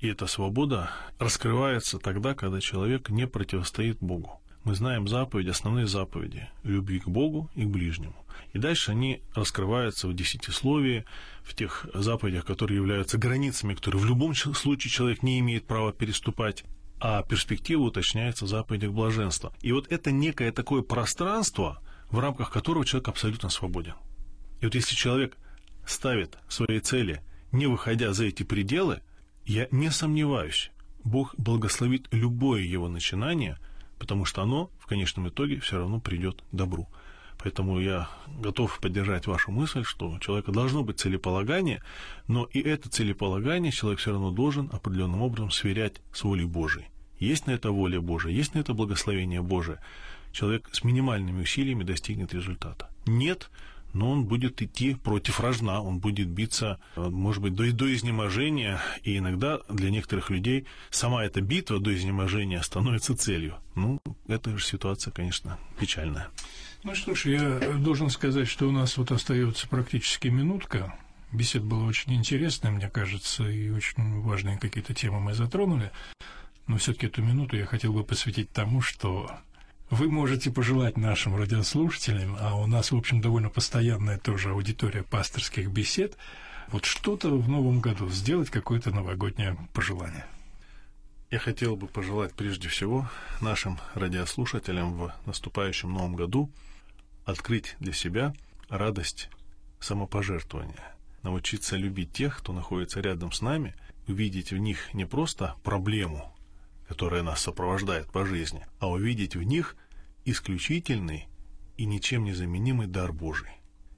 И 0.00 0.08
эта 0.08 0.26
свобода 0.26 0.90
раскрывается 1.18 1.98
тогда, 1.98 2.34
когда 2.34 2.60
человек 2.60 3.08
не 3.08 3.26
противостоит 3.26 3.98
Богу 4.00 4.40
мы 4.66 4.74
знаем 4.74 5.06
заповеди, 5.06 5.50
основные 5.50 5.86
заповеди 5.86 6.48
любви 6.64 6.98
к 6.98 7.06
Богу 7.06 7.48
и 7.54 7.64
к 7.64 7.68
ближнему. 7.68 8.16
И 8.52 8.58
дальше 8.58 8.90
они 8.90 9.22
раскрываются 9.32 10.08
в 10.08 10.14
десятисловии, 10.14 11.04
в 11.44 11.54
тех 11.54 11.86
заповедях, 11.94 12.44
которые 12.44 12.78
являются 12.78 13.16
границами, 13.16 13.74
которые 13.74 14.02
в 14.02 14.06
любом 14.06 14.34
случае 14.34 14.90
человек 14.90 15.22
не 15.22 15.38
имеет 15.38 15.68
права 15.68 15.92
переступать, 15.92 16.64
а 16.98 17.22
перспектива 17.22 17.82
уточняется 17.82 18.44
в 18.44 18.48
заповедях 18.48 18.90
блаженства. 18.90 19.52
И 19.62 19.70
вот 19.70 19.86
это 19.92 20.10
некое 20.10 20.50
такое 20.50 20.82
пространство, 20.82 21.80
в 22.10 22.18
рамках 22.18 22.50
которого 22.50 22.84
человек 22.84 23.06
абсолютно 23.06 23.50
свободен. 23.50 23.94
И 24.60 24.64
вот 24.64 24.74
если 24.74 24.96
человек 24.96 25.36
ставит 25.86 26.38
свои 26.48 26.80
цели, 26.80 27.22
не 27.52 27.68
выходя 27.68 28.12
за 28.12 28.24
эти 28.24 28.42
пределы, 28.42 29.00
я 29.44 29.68
не 29.70 29.92
сомневаюсь, 29.92 30.72
Бог 31.04 31.36
благословит 31.36 32.08
любое 32.10 32.62
его 32.62 32.88
начинание– 32.88 33.60
потому 33.98 34.24
что 34.24 34.42
оно 34.42 34.70
в 34.78 34.86
конечном 34.86 35.28
итоге 35.28 35.60
все 35.60 35.78
равно 35.78 36.00
придет 36.00 36.42
добру. 36.52 36.88
Поэтому 37.38 37.78
я 37.80 38.08
готов 38.40 38.78
поддержать 38.80 39.26
вашу 39.26 39.50
мысль, 39.50 39.84
что 39.84 40.10
у 40.10 40.18
человека 40.18 40.52
должно 40.52 40.82
быть 40.82 40.98
целеполагание, 40.98 41.82
но 42.28 42.44
и 42.44 42.60
это 42.60 42.88
целеполагание 42.88 43.72
человек 43.72 44.00
все 44.00 44.12
равно 44.12 44.30
должен 44.30 44.70
определенным 44.72 45.22
образом 45.22 45.50
сверять 45.50 46.00
с 46.12 46.24
волей 46.24 46.46
Божией. 46.46 46.86
Есть 47.18 47.46
на 47.46 47.52
это 47.52 47.70
воля 47.70 48.00
Божия, 48.00 48.32
есть 48.32 48.54
на 48.54 48.58
это 48.58 48.74
благословение 48.74 49.42
Божие. 49.42 49.80
Человек 50.32 50.68
с 50.72 50.84
минимальными 50.84 51.42
усилиями 51.42 51.82
достигнет 51.84 52.34
результата. 52.34 52.90
Нет, 53.06 53.50
но 53.96 54.10
он 54.10 54.26
будет 54.26 54.60
идти 54.60 54.94
против 54.94 55.40
рожна, 55.40 55.80
он 55.80 55.98
будет 55.98 56.28
биться, 56.28 56.78
э, 56.96 57.00
может 57.00 57.42
быть, 57.42 57.54
до, 57.54 57.72
до 57.72 57.92
изнеможения, 57.94 58.78
и 59.02 59.16
иногда 59.16 59.60
для 59.70 59.90
некоторых 59.90 60.28
людей 60.28 60.66
сама 60.90 61.24
эта 61.24 61.40
битва 61.40 61.80
до 61.80 61.94
изнеможения 61.94 62.60
становится 62.60 63.16
целью. 63.16 63.56
Ну, 63.74 63.98
эта 64.28 64.56
же 64.56 64.64
ситуация, 64.64 65.12
конечно, 65.12 65.58
печальная. 65.80 66.28
Ну 66.84 66.94
что 66.94 67.14
ж, 67.14 67.26
я 67.26 67.58
должен 67.78 68.10
сказать, 68.10 68.48
что 68.48 68.68
у 68.68 68.72
нас 68.72 68.98
вот 68.98 69.10
остается 69.12 69.66
практически 69.66 70.28
минутка. 70.28 70.94
Бесед 71.32 71.64
была 71.64 71.84
очень 71.84 72.14
интересная, 72.14 72.70
мне 72.70 72.90
кажется, 72.90 73.48
и 73.48 73.70
очень 73.70 74.20
важные 74.20 74.58
какие-то 74.58 74.92
темы 74.92 75.20
мы 75.20 75.34
затронули. 75.34 75.90
Но 76.66 76.76
все-таки 76.76 77.06
эту 77.06 77.22
минуту 77.22 77.56
я 77.56 77.64
хотел 77.64 77.92
бы 77.92 78.04
посвятить 78.04 78.50
тому, 78.50 78.82
что 78.82 79.30
вы 79.90 80.10
можете 80.10 80.50
пожелать 80.50 80.96
нашим 80.96 81.36
радиослушателям, 81.36 82.36
а 82.40 82.56
у 82.56 82.66
нас, 82.66 82.90
в 82.90 82.96
общем, 82.96 83.20
довольно 83.20 83.50
постоянная 83.50 84.18
тоже 84.18 84.50
аудитория 84.50 85.02
пасторских 85.04 85.70
бесед, 85.70 86.16
вот 86.68 86.84
что-то 86.84 87.30
в 87.30 87.48
новом 87.48 87.80
году 87.80 88.08
сделать, 88.08 88.50
какое-то 88.50 88.90
новогоднее 88.90 89.56
пожелание. 89.72 90.26
Я 91.30 91.38
хотел 91.38 91.76
бы 91.76 91.86
пожелать 91.86 92.34
прежде 92.34 92.68
всего 92.68 93.08
нашим 93.40 93.78
радиослушателям 93.94 94.94
в 94.94 95.12
наступающем 95.26 95.92
новом 95.92 96.16
году 96.16 96.50
открыть 97.24 97.76
для 97.80 97.92
себя 97.92 98.34
радость 98.68 99.28
самопожертвования, 99.80 100.94
научиться 101.22 101.76
любить 101.76 102.12
тех, 102.12 102.38
кто 102.38 102.52
находится 102.52 103.00
рядом 103.00 103.32
с 103.32 103.40
нами, 103.40 103.74
увидеть 104.08 104.52
в 104.52 104.56
них 104.56 104.94
не 104.94 105.04
просто 105.04 105.54
проблему, 105.62 106.35
которая 106.88 107.22
нас 107.22 107.40
сопровождает 107.40 108.10
по 108.10 108.24
жизни, 108.24 108.66
а 108.78 108.88
увидеть 108.88 109.36
в 109.36 109.42
них 109.42 109.76
исключительный 110.24 111.28
и 111.76 111.84
ничем 111.84 112.24
не 112.24 112.32
заменимый 112.32 112.86
дар 112.86 113.12
Божий. 113.12 113.50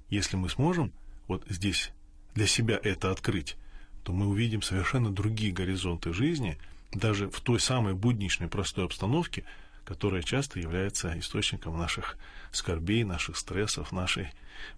Если 0.09 0.37
мы 0.37 0.49
сможем 0.49 0.93
вот 1.27 1.45
здесь 1.49 1.93
для 2.35 2.47
себя 2.47 2.79
это 2.83 3.11
открыть, 3.11 3.57
то 4.05 4.13
мы 4.13 4.27
увидим 4.27 4.63
совершенно 4.63 5.13
другие 5.13 5.53
горизонты 5.53 6.13
жизни, 6.13 6.59
даже 6.93 7.29
в 7.29 7.41
той 7.41 7.61
самой 7.61 7.95
будничной 7.95 8.49
простой 8.49 8.87
обстановке, 8.87 9.45
которая 9.85 10.23
часто 10.23 10.59
является 10.59 11.19
источником 11.19 11.77
наших 11.77 12.17
скорбей, 12.53 13.05
наших 13.05 13.37
стрессов, 13.37 13.93
нашей 13.93 14.31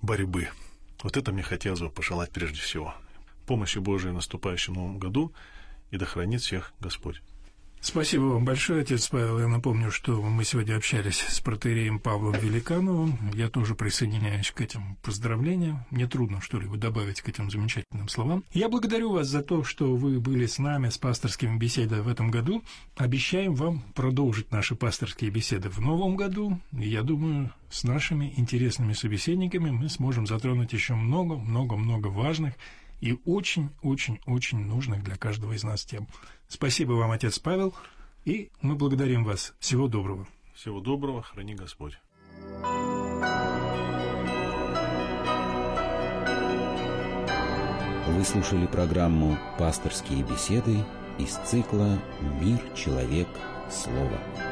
борьбы. 0.02 0.48
Вот 1.02 1.16
это 1.16 1.32
мне 1.32 1.42
хотелось 1.42 1.80
бы 1.80 1.90
пожелать 1.90 2.32
прежде 2.32 2.60
всего. 2.60 2.94
Помощи 3.46 3.78
Божией 3.78 4.12
в 4.12 4.16
наступающем 4.16 4.74
новом 4.74 4.98
году, 4.98 5.32
и 5.90 5.96
да 5.96 6.06
хранит 6.06 6.42
всех 6.42 6.72
Господь. 6.80 7.22
Спасибо 7.82 8.24
вам 8.24 8.44
большое, 8.44 8.82
отец 8.82 9.08
Павел. 9.08 9.38
Я 9.38 9.48
напомню, 9.48 9.90
что 9.90 10.20
мы 10.20 10.44
сегодня 10.44 10.76
общались 10.76 11.20
с 11.20 11.40
протереем 11.40 11.98
Павлом 11.98 12.34
Великановым. 12.34 13.16
Я 13.32 13.48
тоже 13.48 13.74
присоединяюсь 13.74 14.50
к 14.50 14.60
этим 14.60 14.96
поздравлениям. 15.02 15.86
Мне 15.90 16.06
трудно 16.06 16.42
что-либо 16.42 16.76
добавить 16.76 17.22
к 17.22 17.28
этим 17.30 17.50
замечательным 17.50 18.10
словам. 18.10 18.44
Я 18.52 18.68
благодарю 18.68 19.12
вас 19.12 19.28
за 19.28 19.42
то, 19.42 19.64
что 19.64 19.96
вы 19.96 20.20
были 20.20 20.44
с 20.44 20.58
нами 20.58 20.90
с 20.90 20.98
пасторскими 20.98 21.56
беседами 21.56 22.00
в 22.00 22.08
этом 22.08 22.30
году. 22.30 22.62
Обещаем 22.96 23.54
вам 23.54 23.80
продолжить 23.94 24.52
наши 24.52 24.74
пасторские 24.74 25.30
беседы 25.30 25.70
в 25.70 25.80
новом 25.80 26.16
году. 26.16 26.60
Я 26.72 27.02
думаю, 27.02 27.50
с 27.70 27.82
нашими 27.82 28.34
интересными 28.36 28.92
собеседниками 28.92 29.70
мы 29.70 29.88
сможем 29.88 30.26
затронуть 30.26 30.74
еще 30.74 30.94
много-много-много 30.94 32.08
важных 32.08 32.54
и 33.00 33.18
очень-очень-очень 33.24 34.58
нужных 34.58 35.02
для 35.02 35.16
каждого 35.16 35.52
из 35.52 35.64
нас 35.64 35.84
тем. 35.84 36.06
Спасибо 36.48 36.92
вам, 36.92 37.10
отец 37.10 37.38
Павел, 37.38 37.74
и 38.24 38.50
мы 38.60 38.74
благодарим 38.74 39.24
вас. 39.24 39.54
Всего 39.58 39.88
доброго. 39.88 40.26
Всего 40.54 40.80
доброго, 40.80 41.22
храни 41.22 41.54
Господь. 41.54 41.98
Вы 48.06 48.24
слушали 48.24 48.66
программу 48.66 49.38
«Пасторские 49.58 50.24
беседы» 50.24 50.84
из 51.18 51.36
цикла 51.46 51.98
«Мир, 52.40 52.58
человек, 52.74 53.28
слово». 53.70 54.49